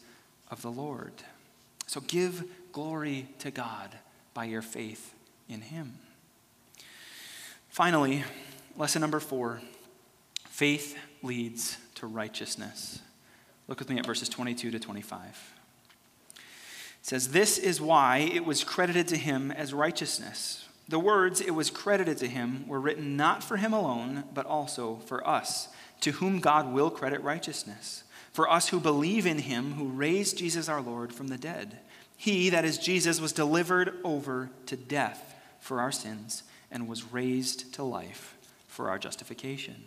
of 0.52 0.62
the 0.62 0.72
Lord. 0.72 1.14
So 1.88 2.00
give 2.02 2.44
glory 2.72 3.28
to 3.40 3.50
God 3.50 3.90
by 4.36 4.44
your 4.44 4.62
faith 4.62 5.16
in 5.48 5.62
Him. 5.62 5.96
Finally, 7.70 8.24
lesson 8.78 9.02
number 9.02 9.20
four 9.20 9.62
faith 10.60 10.98
leads 11.24 11.78
to 11.96 12.06
righteousness. 12.06 13.00
Look 13.70 13.80
with 13.80 13.90
me 13.90 13.98
at 13.98 14.06
verses 14.06 14.28
22 14.28 14.72
to 14.72 14.80
25. 14.80 15.54
It 16.36 16.42
says, 17.02 17.30
This 17.30 17.58
is 17.58 17.80
why 17.80 18.18
it 18.18 18.44
was 18.44 18.66
credited 18.66 19.08
to 19.08 19.16
him 19.16 19.52
as 19.54 19.74
righteousness. 19.74 20.68
The 20.90 21.00
words 21.00 21.40
it 21.40 21.52
was 21.52 21.70
credited 21.70 22.18
to 22.18 22.28
him 22.28 22.68
were 22.68 22.82
written 22.82 23.16
not 23.16 23.42
for 23.42 23.56
him 23.56 23.72
alone, 23.72 24.26
but 24.34 24.46
also 24.46 24.98
for 25.06 25.26
us, 25.26 25.70
to 26.02 26.12
whom 26.12 26.42
God 26.42 26.74
will 26.74 26.90
credit 26.90 27.24
righteousness. 27.24 28.04
For 28.34 28.52
us 28.52 28.68
who 28.68 28.82
believe 28.82 29.26
in 29.26 29.40
him 29.40 29.76
who 29.76 29.88
raised 29.88 30.40
Jesus 30.40 30.68
our 30.68 30.82
Lord 30.82 31.14
from 31.14 31.30
the 31.30 31.38
dead. 31.38 31.78
He, 32.18 32.50
that 32.50 32.66
is 32.66 32.78
Jesus, 32.78 33.22
was 33.22 33.32
delivered 33.32 33.94
over 34.04 34.50
to 34.66 34.76
death 34.76 35.36
for 35.62 35.80
our 35.80 35.94
sins 35.94 36.44
and 36.70 36.90
was 36.90 37.14
raised 37.14 37.74
to 37.76 37.84
life 37.84 38.36
for 38.68 38.90
our 38.90 39.00
justification. 39.00 39.86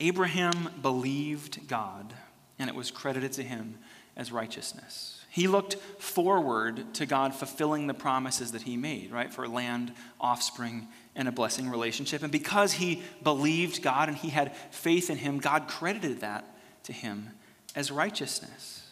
Abraham 0.00 0.70
believed 0.80 1.68
God, 1.68 2.14
and 2.58 2.68
it 2.68 2.74
was 2.74 2.90
credited 2.90 3.32
to 3.32 3.42
him 3.42 3.78
as 4.16 4.32
righteousness. 4.32 5.24
He 5.30 5.46
looked 5.46 5.74
forward 5.98 6.94
to 6.94 7.06
God 7.06 7.34
fulfilling 7.34 7.86
the 7.86 7.94
promises 7.94 8.52
that 8.52 8.62
he 8.62 8.76
made, 8.76 9.12
right, 9.12 9.32
for 9.32 9.46
land, 9.46 9.92
offspring, 10.20 10.88
and 11.14 11.28
a 11.28 11.32
blessing 11.32 11.70
relationship. 11.70 12.22
And 12.22 12.32
because 12.32 12.72
he 12.72 13.02
believed 13.22 13.82
God 13.82 14.08
and 14.08 14.16
he 14.16 14.30
had 14.30 14.56
faith 14.72 15.08
in 15.08 15.18
him, 15.18 15.38
God 15.38 15.68
credited 15.68 16.20
that 16.20 16.44
to 16.84 16.92
him 16.92 17.30
as 17.76 17.92
righteousness. 17.92 18.90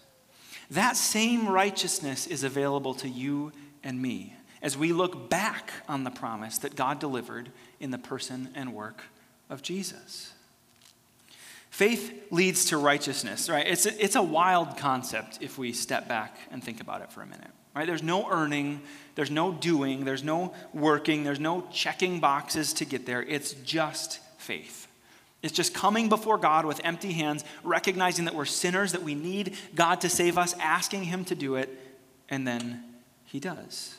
That 0.70 0.96
same 0.96 1.48
righteousness 1.48 2.26
is 2.26 2.44
available 2.44 2.94
to 2.94 3.08
you 3.08 3.52
and 3.82 4.00
me 4.00 4.36
as 4.62 4.76
we 4.76 4.92
look 4.92 5.30
back 5.30 5.72
on 5.88 6.04
the 6.04 6.10
promise 6.10 6.58
that 6.58 6.76
God 6.76 6.98
delivered 6.98 7.50
in 7.80 7.90
the 7.90 7.98
person 7.98 8.50
and 8.54 8.74
work 8.74 9.04
of 9.48 9.62
Jesus. 9.62 10.32
Faith 11.70 12.26
leads 12.30 12.66
to 12.66 12.78
righteousness, 12.78 13.48
right? 13.48 13.66
It's 13.66 13.86
a, 13.86 14.04
it's 14.04 14.16
a 14.16 14.22
wild 14.22 14.76
concept 14.76 15.38
if 15.40 15.58
we 15.58 15.72
step 15.72 16.08
back 16.08 16.36
and 16.50 16.62
think 16.62 16.80
about 16.80 17.02
it 17.02 17.12
for 17.12 17.22
a 17.22 17.26
minute, 17.26 17.50
right? 17.76 17.86
There's 17.86 18.02
no 18.02 18.30
earning, 18.30 18.80
there's 19.14 19.30
no 19.30 19.52
doing, 19.52 20.04
there's 20.04 20.24
no 20.24 20.54
working, 20.72 21.24
there's 21.24 21.40
no 21.40 21.66
checking 21.72 22.20
boxes 22.20 22.72
to 22.74 22.84
get 22.84 23.06
there. 23.06 23.22
It's 23.22 23.52
just 23.52 24.20
faith. 24.38 24.88
It's 25.42 25.52
just 25.52 25.72
coming 25.72 26.08
before 26.08 26.36
God 26.38 26.64
with 26.64 26.80
empty 26.82 27.12
hands, 27.12 27.44
recognizing 27.62 28.24
that 28.24 28.34
we're 28.34 28.44
sinners, 28.44 28.92
that 28.92 29.02
we 29.02 29.14
need 29.14 29.56
God 29.74 30.00
to 30.00 30.08
save 30.08 30.36
us, 30.36 30.54
asking 30.58 31.04
Him 31.04 31.24
to 31.26 31.34
do 31.34 31.54
it, 31.54 31.68
and 32.28 32.46
then 32.46 32.82
He 33.24 33.38
does. 33.38 33.94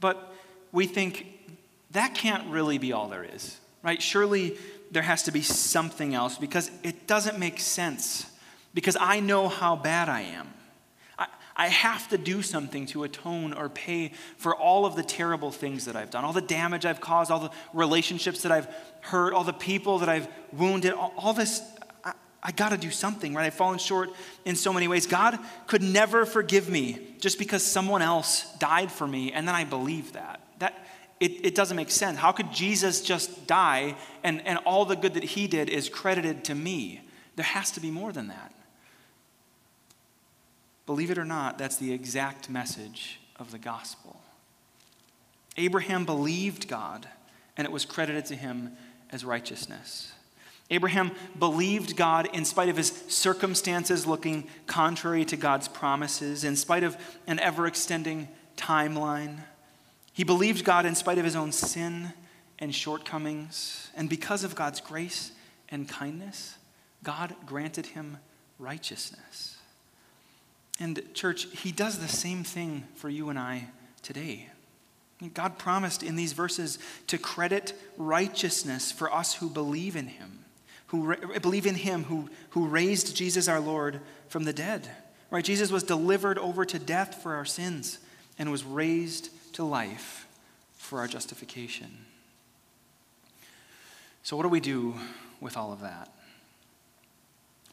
But 0.00 0.32
we 0.72 0.86
think 0.86 1.26
that 1.90 2.14
can't 2.14 2.50
really 2.50 2.78
be 2.78 2.92
all 2.92 3.08
there 3.08 3.24
is, 3.24 3.58
right? 3.82 4.00
Surely 4.00 4.56
there 4.90 5.02
has 5.02 5.24
to 5.24 5.32
be 5.32 5.42
something 5.42 6.14
else 6.14 6.38
because 6.38 6.70
it 6.82 7.06
doesn't 7.06 7.38
make 7.38 7.60
sense. 7.60 8.26
Because 8.74 8.96
I 9.00 9.20
know 9.20 9.48
how 9.48 9.76
bad 9.76 10.08
I 10.08 10.22
am. 10.22 10.48
I, 11.18 11.26
I 11.56 11.68
have 11.68 12.08
to 12.08 12.18
do 12.18 12.42
something 12.42 12.86
to 12.86 13.04
atone 13.04 13.52
or 13.52 13.68
pay 13.68 14.12
for 14.36 14.54
all 14.54 14.86
of 14.86 14.96
the 14.96 15.02
terrible 15.02 15.50
things 15.50 15.86
that 15.86 15.96
I've 15.96 16.10
done, 16.10 16.24
all 16.24 16.32
the 16.32 16.40
damage 16.40 16.86
I've 16.86 17.00
caused, 17.00 17.30
all 17.30 17.40
the 17.40 17.50
relationships 17.72 18.42
that 18.42 18.52
I've 18.52 18.68
hurt, 19.00 19.32
all 19.32 19.44
the 19.44 19.52
people 19.52 19.98
that 19.98 20.08
I've 20.08 20.28
wounded, 20.52 20.92
all, 20.92 21.12
all 21.16 21.32
this. 21.32 21.62
I, 22.04 22.12
I 22.42 22.52
got 22.52 22.70
to 22.70 22.78
do 22.78 22.90
something, 22.90 23.34
right? 23.34 23.46
I've 23.46 23.54
fallen 23.54 23.78
short 23.78 24.10
in 24.44 24.54
so 24.54 24.72
many 24.72 24.86
ways. 24.86 25.06
God 25.06 25.38
could 25.66 25.82
never 25.82 26.24
forgive 26.24 26.68
me 26.68 27.16
just 27.20 27.38
because 27.38 27.62
someone 27.62 28.02
else 28.02 28.50
died 28.58 28.92
for 28.92 29.06
me, 29.06 29.32
and 29.32 29.48
then 29.48 29.54
I 29.54 29.64
believe 29.64 30.12
that. 30.12 30.40
That 30.58 30.86
it, 31.20 31.44
it 31.46 31.54
doesn't 31.54 31.76
make 31.76 31.90
sense. 31.90 32.18
How 32.18 32.32
could 32.32 32.52
Jesus 32.52 33.02
just 33.02 33.46
die 33.46 33.96
and, 34.22 34.46
and 34.46 34.58
all 34.58 34.84
the 34.84 34.96
good 34.96 35.14
that 35.14 35.24
he 35.24 35.46
did 35.46 35.68
is 35.68 35.88
credited 35.88 36.44
to 36.44 36.54
me? 36.54 37.00
There 37.36 37.44
has 37.44 37.70
to 37.72 37.80
be 37.80 37.90
more 37.90 38.12
than 38.12 38.28
that. 38.28 38.52
Believe 40.86 41.10
it 41.10 41.18
or 41.18 41.24
not, 41.24 41.58
that's 41.58 41.76
the 41.76 41.92
exact 41.92 42.48
message 42.48 43.20
of 43.36 43.50
the 43.50 43.58
gospel. 43.58 44.20
Abraham 45.56 46.04
believed 46.04 46.68
God, 46.68 47.06
and 47.56 47.66
it 47.66 47.72
was 47.72 47.84
credited 47.84 48.26
to 48.26 48.36
him 48.36 48.72
as 49.10 49.24
righteousness. 49.24 50.12
Abraham 50.70 51.12
believed 51.38 51.96
God 51.96 52.28
in 52.32 52.44
spite 52.44 52.68
of 52.68 52.76
his 52.76 52.88
circumstances 53.08 54.06
looking 54.06 54.48
contrary 54.66 55.24
to 55.26 55.36
God's 55.36 55.66
promises, 55.66 56.44
in 56.44 56.56
spite 56.56 56.84
of 56.84 56.96
an 57.26 57.38
ever 57.40 57.66
extending 57.66 58.28
timeline. 58.56 59.38
He 60.18 60.24
believed 60.24 60.64
God 60.64 60.84
in 60.84 60.96
spite 60.96 61.18
of 61.18 61.24
his 61.24 61.36
own 61.36 61.52
sin 61.52 62.12
and 62.58 62.74
shortcomings. 62.74 63.88
And 63.94 64.10
because 64.10 64.42
of 64.42 64.56
God's 64.56 64.80
grace 64.80 65.30
and 65.68 65.88
kindness, 65.88 66.58
God 67.04 67.36
granted 67.46 67.86
him 67.86 68.18
righteousness. 68.58 69.58
And, 70.80 71.00
church, 71.14 71.46
he 71.52 71.70
does 71.70 72.00
the 72.00 72.08
same 72.08 72.42
thing 72.42 72.82
for 72.96 73.08
you 73.08 73.28
and 73.28 73.38
I 73.38 73.68
today. 74.02 74.48
God 75.34 75.56
promised 75.56 76.02
in 76.02 76.16
these 76.16 76.32
verses 76.32 76.80
to 77.06 77.16
credit 77.16 77.72
righteousness 77.96 78.90
for 78.90 79.14
us 79.14 79.34
who 79.34 79.48
believe 79.48 79.94
in 79.94 80.08
him, 80.08 80.44
who 80.88 81.14
believe 81.38 81.64
in 81.64 81.76
him 81.76 82.02
who, 82.02 82.28
who 82.50 82.66
raised 82.66 83.14
Jesus 83.14 83.46
our 83.46 83.60
Lord 83.60 84.00
from 84.28 84.42
the 84.42 84.52
dead. 84.52 84.90
Right? 85.30 85.44
Jesus 85.44 85.70
was 85.70 85.84
delivered 85.84 86.38
over 86.38 86.64
to 86.64 86.78
death 86.80 87.22
for 87.22 87.34
our 87.34 87.44
sins 87.44 88.00
and 88.36 88.50
was 88.50 88.64
raised 88.64 89.28
to 89.58 89.64
life 89.64 90.28
for 90.76 91.00
our 91.00 91.08
justification. 91.08 91.90
So, 94.22 94.36
what 94.36 94.44
do 94.44 94.48
we 94.48 94.60
do 94.60 94.94
with 95.40 95.56
all 95.56 95.72
of 95.72 95.80
that? 95.80 96.12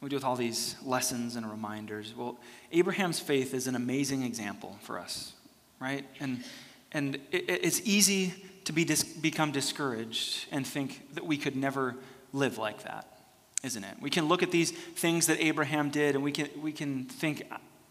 do 0.00 0.06
we 0.06 0.08
do 0.08 0.16
with 0.16 0.24
all 0.24 0.34
these 0.34 0.74
lessons 0.84 1.36
and 1.36 1.48
reminders? 1.48 2.12
Well, 2.16 2.38
Abraham's 2.72 3.20
faith 3.20 3.54
is 3.54 3.68
an 3.68 3.76
amazing 3.76 4.24
example 4.24 4.76
for 4.82 4.98
us, 4.98 5.32
right? 5.78 6.04
And, 6.18 6.42
and 6.90 7.20
it, 7.30 7.48
it's 7.48 7.80
easy 7.84 8.34
to 8.64 8.72
be 8.72 8.84
dis- 8.84 9.04
become 9.04 9.52
discouraged 9.52 10.46
and 10.50 10.66
think 10.66 11.14
that 11.14 11.24
we 11.24 11.36
could 11.36 11.54
never 11.54 11.94
live 12.32 12.58
like 12.58 12.82
that, 12.82 13.20
isn't 13.62 13.84
it? 13.84 13.94
We 14.00 14.10
can 14.10 14.26
look 14.26 14.42
at 14.42 14.50
these 14.50 14.72
things 14.72 15.28
that 15.28 15.38
Abraham 15.38 15.90
did 15.90 16.16
and 16.16 16.24
we 16.24 16.32
can, 16.32 16.48
we 16.60 16.72
can 16.72 17.04
think, 17.04 17.44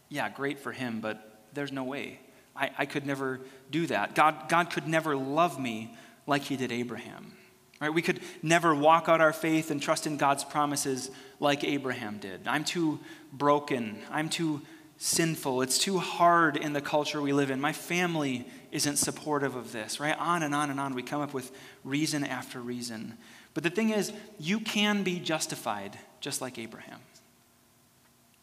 yeah, 0.09 0.27
great 0.27 0.59
for 0.59 0.73
him, 0.73 0.99
but 0.99 1.39
there's 1.53 1.71
no 1.71 1.85
way. 1.85 2.19
I, 2.55 2.71
I 2.77 2.85
could 2.85 3.05
never 3.05 3.41
do 3.71 3.87
that. 3.87 4.15
God, 4.15 4.49
God 4.49 4.69
could 4.69 4.87
never 4.87 5.15
love 5.15 5.59
me 5.59 5.95
like 6.27 6.43
he 6.43 6.55
did 6.55 6.71
Abraham. 6.71 7.33
Right? 7.81 7.93
We 7.93 8.01
could 8.01 8.21
never 8.41 8.73
walk 8.73 9.09
out 9.09 9.19
our 9.19 9.33
faith 9.33 9.69
and 9.69 9.81
trust 9.81 10.07
in 10.07 10.17
God's 10.17 10.43
promises 10.43 11.11
like 11.39 11.63
Abraham 11.63 12.17
did. 12.19 12.47
I'm 12.47 12.63
too 12.63 12.99
broken. 13.33 13.97
I'm 14.09 14.29
too 14.29 14.61
sinful. 14.97 15.61
It's 15.61 15.77
too 15.77 15.99
hard 15.99 16.55
in 16.55 16.71
the 16.71 16.81
culture 16.81 17.21
we 17.21 17.33
live 17.33 17.51
in. 17.51 17.59
My 17.59 17.73
family 17.73 18.47
isn't 18.71 18.95
supportive 18.95 19.55
of 19.55 19.73
this, 19.73 19.99
right? 19.99 20.17
On 20.17 20.41
and 20.41 20.55
on 20.55 20.69
and 20.69 20.79
on. 20.79 20.95
We 20.95 21.03
come 21.03 21.21
up 21.21 21.33
with 21.33 21.51
reason 21.83 22.23
after 22.23 22.61
reason. 22.61 23.17
But 23.53 23.63
the 23.63 23.69
thing 23.69 23.89
is, 23.89 24.13
you 24.39 24.59
can 24.59 25.03
be 25.03 25.19
justified 25.19 25.97
just 26.21 26.41
like 26.41 26.57
Abraham. 26.57 26.99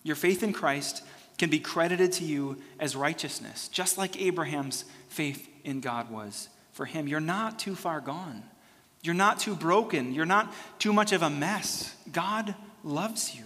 Your 0.03 0.17
faith 0.17 0.43
in 0.43 0.53
Christ 0.53 1.03
can 1.43 1.51
be 1.51 1.59
credited 1.59 2.13
to 2.13 2.25
you 2.25 2.57
as 2.79 2.95
righteousness, 2.95 3.67
just 3.67 3.99
like 3.99 4.21
Abraham's 4.21 4.85
faith 5.09 5.49
in 5.65 5.81
God 5.81 6.09
was 6.09 6.49
for 6.73 6.87
him. 6.87 7.09
You're 7.09 7.19
not 7.19 7.59
too 7.59 7.75
far 7.75 8.01
gone. 8.01 8.45
You're 9.03 9.15
not 9.15 9.41
too 9.41 9.57
broken. 9.57 10.15
You're 10.15 10.25
not 10.25 10.55
too 10.79 10.93
much 10.93 11.11
of 11.11 11.23
a 11.23 11.31
mess. 11.31 11.97
God 12.13 12.55
loves 12.85 13.35
you. 13.35 13.45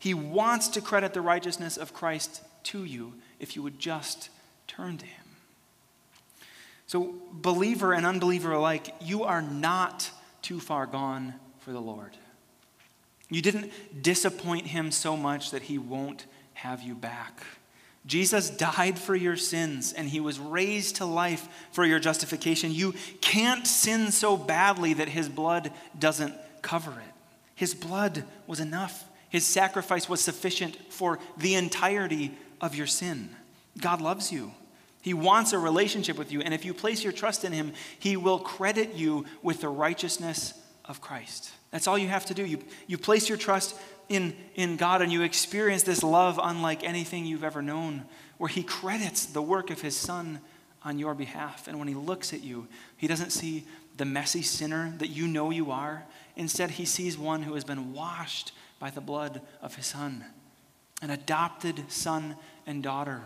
He 0.00 0.14
wants 0.14 0.66
to 0.70 0.80
credit 0.80 1.14
the 1.14 1.20
righteousness 1.20 1.76
of 1.76 1.94
Christ 1.94 2.42
to 2.64 2.82
you 2.84 3.14
if 3.38 3.54
you 3.54 3.62
would 3.62 3.78
just 3.78 4.30
Turn 4.68 4.98
to 4.98 5.06
him. 5.06 5.24
So, 6.86 7.14
believer 7.32 7.92
and 7.92 8.06
unbeliever 8.06 8.52
alike, 8.52 8.94
you 9.00 9.24
are 9.24 9.42
not 9.42 10.10
too 10.40 10.60
far 10.60 10.86
gone 10.86 11.34
for 11.58 11.72
the 11.72 11.80
Lord. 11.80 12.16
You 13.28 13.42
didn't 13.42 13.72
disappoint 14.00 14.68
him 14.68 14.90
so 14.92 15.16
much 15.16 15.50
that 15.50 15.62
he 15.62 15.76
won't 15.76 16.26
have 16.58 16.82
you 16.82 16.94
back. 16.94 17.40
Jesus 18.04 18.50
died 18.50 18.98
for 18.98 19.14
your 19.14 19.36
sins 19.36 19.92
and 19.92 20.08
he 20.08 20.18
was 20.18 20.40
raised 20.40 20.96
to 20.96 21.04
life 21.04 21.46
for 21.70 21.84
your 21.84 22.00
justification. 22.00 22.72
You 22.72 22.94
can't 23.20 23.64
sin 23.64 24.10
so 24.10 24.36
badly 24.36 24.94
that 24.94 25.08
his 25.08 25.28
blood 25.28 25.70
doesn't 25.96 26.34
cover 26.60 26.90
it. 26.90 27.14
His 27.54 27.74
blood 27.74 28.24
was 28.48 28.58
enough, 28.58 29.04
his 29.28 29.46
sacrifice 29.46 30.08
was 30.08 30.20
sufficient 30.20 30.76
for 30.92 31.20
the 31.36 31.54
entirety 31.54 32.32
of 32.60 32.74
your 32.74 32.86
sin. 32.88 33.30
God 33.80 34.00
loves 34.00 34.32
you. 34.32 34.52
He 35.00 35.14
wants 35.14 35.52
a 35.52 35.58
relationship 35.58 36.18
with 36.18 36.32
you, 36.32 36.40
and 36.40 36.52
if 36.52 36.64
you 36.64 36.74
place 36.74 37.04
your 37.04 37.12
trust 37.12 37.44
in 37.44 37.52
Him, 37.52 37.72
He 37.98 38.16
will 38.16 38.40
credit 38.40 38.94
you 38.94 39.26
with 39.42 39.60
the 39.60 39.68
righteousness 39.68 40.54
of 40.84 41.00
Christ. 41.00 41.52
That's 41.70 41.86
all 41.86 41.96
you 41.96 42.08
have 42.08 42.26
to 42.26 42.34
do. 42.34 42.44
You, 42.44 42.58
you 42.88 42.98
place 42.98 43.28
your 43.28 43.38
trust 43.38 43.76
in, 44.08 44.34
in 44.54 44.76
God, 44.76 45.02
and 45.02 45.12
you 45.12 45.22
experience 45.22 45.82
this 45.82 46.02
love 46.02 46.38
unlike 46.42 46.84
anything 46.84 47.26
you've 47.26 47.44
ever 47.44 47.62
known, 47.62 48.04
where 48.38 48.48
He 48.48 48.62
credits 48.62 49.26
the 49.26 49.42
work 49.42 49.70
of 49.70 49.80
His 49.80 49.96
Son 49.96 50.40
on 50.84 50.98
your 50.98 51.14
behalf. 51.14 51.68
And 51.68 51.78
when 51.78 51.88
He 51.88 51.94
looks 51.94 52.32
at 52.32 52.42
you, 52.42 52.68
He 52.96 53.06
doesn't 53.06 53.30
see 53.30 53.64
the 53.96 54.04
messy 54.04 54.42
sinner 54.42 54.94
that 54.98 55.08
you 55.08 55.26
know 55.26 55.50
you 55.50 55.70
are. 55.70 56.04
Instead, 56.36 56.72
He 56.72 56.84
sees 56.84 57.18
one 57.18 57.42
who 57.42 57.54
has 57.54 57.64
been 57.64 57.92
washed 57.92 58.52
by 58.78 58.90
the 58.90 59.00
blood 59.00 59.40
of 59.60 59.74
His 59.74 59.86
Son, 59.86 60.24
an 61.02 61.10
adopted 61.10 61.90
son 61.90 62.36
and 62.66 62.82
daughter 62.82 63.22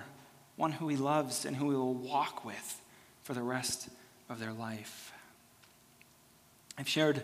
one 0.57 0.73
who 0.73 0.89
he 0.89 0.97
loves 0.97 1.45
and 1.45 1.57
who 1.57 1.71
he 1.71 1.77
will 1.77 1.95
walk 1.95 2.45
with 2.45 2.81
for 3.23 3.35
the 3.35 3.43
rest 3.43 3.89
of 4.29 4.39
their 4.39 4.53
life. 4.53 5.13
I've 6.79 6.89
shared 6.89 7.23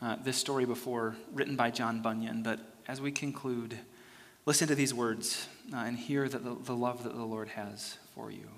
uh, 0.00 0.16
this 0.22 0.36
story 0.36 0.64
before, 0.64 1.16
written 1.32 1.56
by 1.56 1.70
John 1.70 2.00
Bunyan, 2.02 2.42
but 2.42 2.60
as 2.88 3.00
we 3.02 3.12
conclude, 3.12 3.78
listen 4.46 4.66
to 4.66 4.74
these 4.74 4.94
words 4.94 5.46
uh, 5.72 5.76
and 5.76 5.96
hear 5.98 6.28
the, 6.28 6.38
the 6.38 6.74
love 6.74 7.04
that 7.04 7.14
the 7.14 7.24
Lord 7.24 7.48
has 7.48 7.98
for 8.14 8.30
you. 8.30 8.48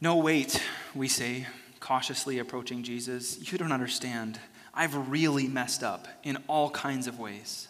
No, 0.00 0.16
wait, 0.16 0.62
we 0.94 1.06
say, 1.06 1.46
cautiously 1.78 2.38
approaching 2.38 2.82
Jesus. 2.82 3.52
You 3.52 3.58
don't 3.58 3.72
understand. 3.72 4.40
I've 4.72 5.10
really 5.10 5.46
messed 5.46 5.82
up 5.82 6.08
in 6.22 6.38
all 6.48 6.70
kinds 6.70 7.06
of 7.06 7.18
ways. 7.18 7.68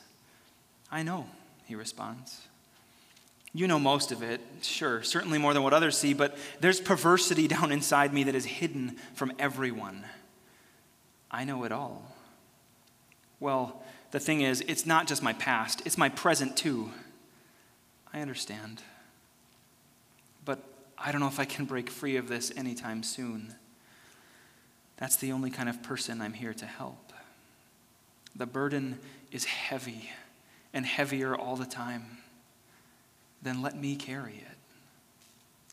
I 0.93 1.03
know, 1.03 1.27
he 1.67 1.75
responds. 1.75 2.47
You 3.53 3.67
know 3.67 3.81
most 3.81 4.13
of 4.13 4.23
it, 4.23 4.41
sure, 4.63 5.03
certainly 5.03 5.39
more 5.39 5.53
than 5.53 5.65
what 5.65 5.73
others 5.73 5.99
see, 5.99 6.15
but 6.15 6.39
there's 6.61 6.81
perversity 6.81 7.49
down 7.49 7.73
inside 7.73 8.15
me 8.15 8.23
that 8.25 8.37
is 8.37 8.45
hidden 8.45 8.97
from 9.15 9.33
everyone. 9.41 10.05
I 11.33 11.43
know 11.43 11.65
it 11.65 11.73
all. 11.73 12.15
Well, 13.41 13.83
the 14.13 14.21
thing 14.21 14.43
is, 14.43 14.63
it's 14.69 14.87
not 14.87 15.07
just 15.07 15.23
my 15.23 15.33
past, 15.33 15.83
it's 15.85 15.99
my 15.99 16.09
present 16.09 16.57
too. 16.57 16.91
I 18.13 18.21
understand. 18.21 18.83
But 20.45 20.61
I 20.99 21.11
don't 21.13 21.21
know 21.21 21.29
if 21.29 21.41
I 21.41 21.45
can 21.45 21.65
break 21.65 21.91
free 21.91 22.17
of 22.17 22.29
this 22.29 22.53
anytime 22.57 23.03
soon. 23.03 23.55
That's 24.97 25.17
the 25.17 25.33
only 25.33 25.51
kind 25.51 25.69
of 25.69 25.83
person 25.83 26.21
I'm 26.21 26.35
here 26.35 26.55
to 26.55 26.67
help. 26.67 27.13
The 28.37 28.47
burden 28.47 28.99
is 29.33 29.45
heavy 29.45 30.11
and 30.73 30.85
heavier 30.85 31.35
all 31.35 31.57
the 31.57 31.67
time 31.67 32.19
then 33.43 33.63
let 33.63 33.77
me 33.77 33.97
carry 33.97 34.35
it. 34.35 34.57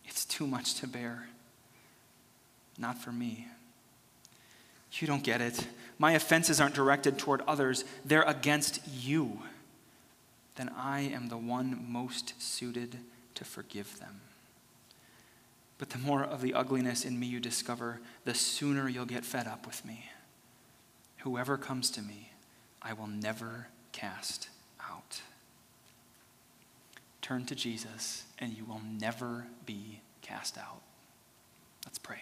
It's 0.05 0.25
too 0.25 0.47
much 0.47 0.75
to 0.75 0.87
bear. 0.87 1.27
Not 2.77 2.97
for 2.97 3.11
me. 3.11 3.47
You 4.93 5.07
don't 5.07 5.23
get 5.23 5.41
it. 5.41 5.67
My 5.99 6.13
offenses 6.13 6.61
aren't 6.61 6.75
directed 6.75 7.17
toward 7.17 7.41
others, 7.41 7.83
they're 8.05 8.23
against 8.23 8.81
you. 8.87 9.41
Then 10.55 10.69
I 10.75 11.01
am 11.01 11.29
the 11.29 11.37
one 11.37 11.85
most 11.87 12.39
suited 12.41 12.97
to 13.35 13.45
forgive 13.45 13.99
them. 13.99 14.21
But 15.77 15.91
the 15.91 15.99
more 15.99 16.23
of 16.23 16.41
the 16.41 16.53
ugliness 16.53 17.05
in 17.05 17.19
me 17.19 17.27
you 17.27 17.39
discover, 17.39 17.99
the 18.25 18.33
sooner 18.33 18.89
you'll 18.89 19.05
get 19.05 19.23
fed 19.23 19.47
up 19.47 19.67
with 19.67 19.85
me. 19.85 20.09
Whoever 21.17 21.57
comes 21.57 21.91
to 21.91 22.01
me, 22.01 22.31
I 22.81 22.93
will 22.93 23.07
never 23.07 23.67
cast 23.91 24.49
out. 24.81 25.21
Turn 27.21 27.45
to 27.45 27.55
Jesus, 27.55 28.23
and 28.39 28.53
you 28.53 28.65
will 28.65 28.81
never 28.99 29.45
be 29.65 30.01
cast 30.21 30.57
out. 30.57 30.81
Let's 31.85 31.99
pray. 31.99 32.19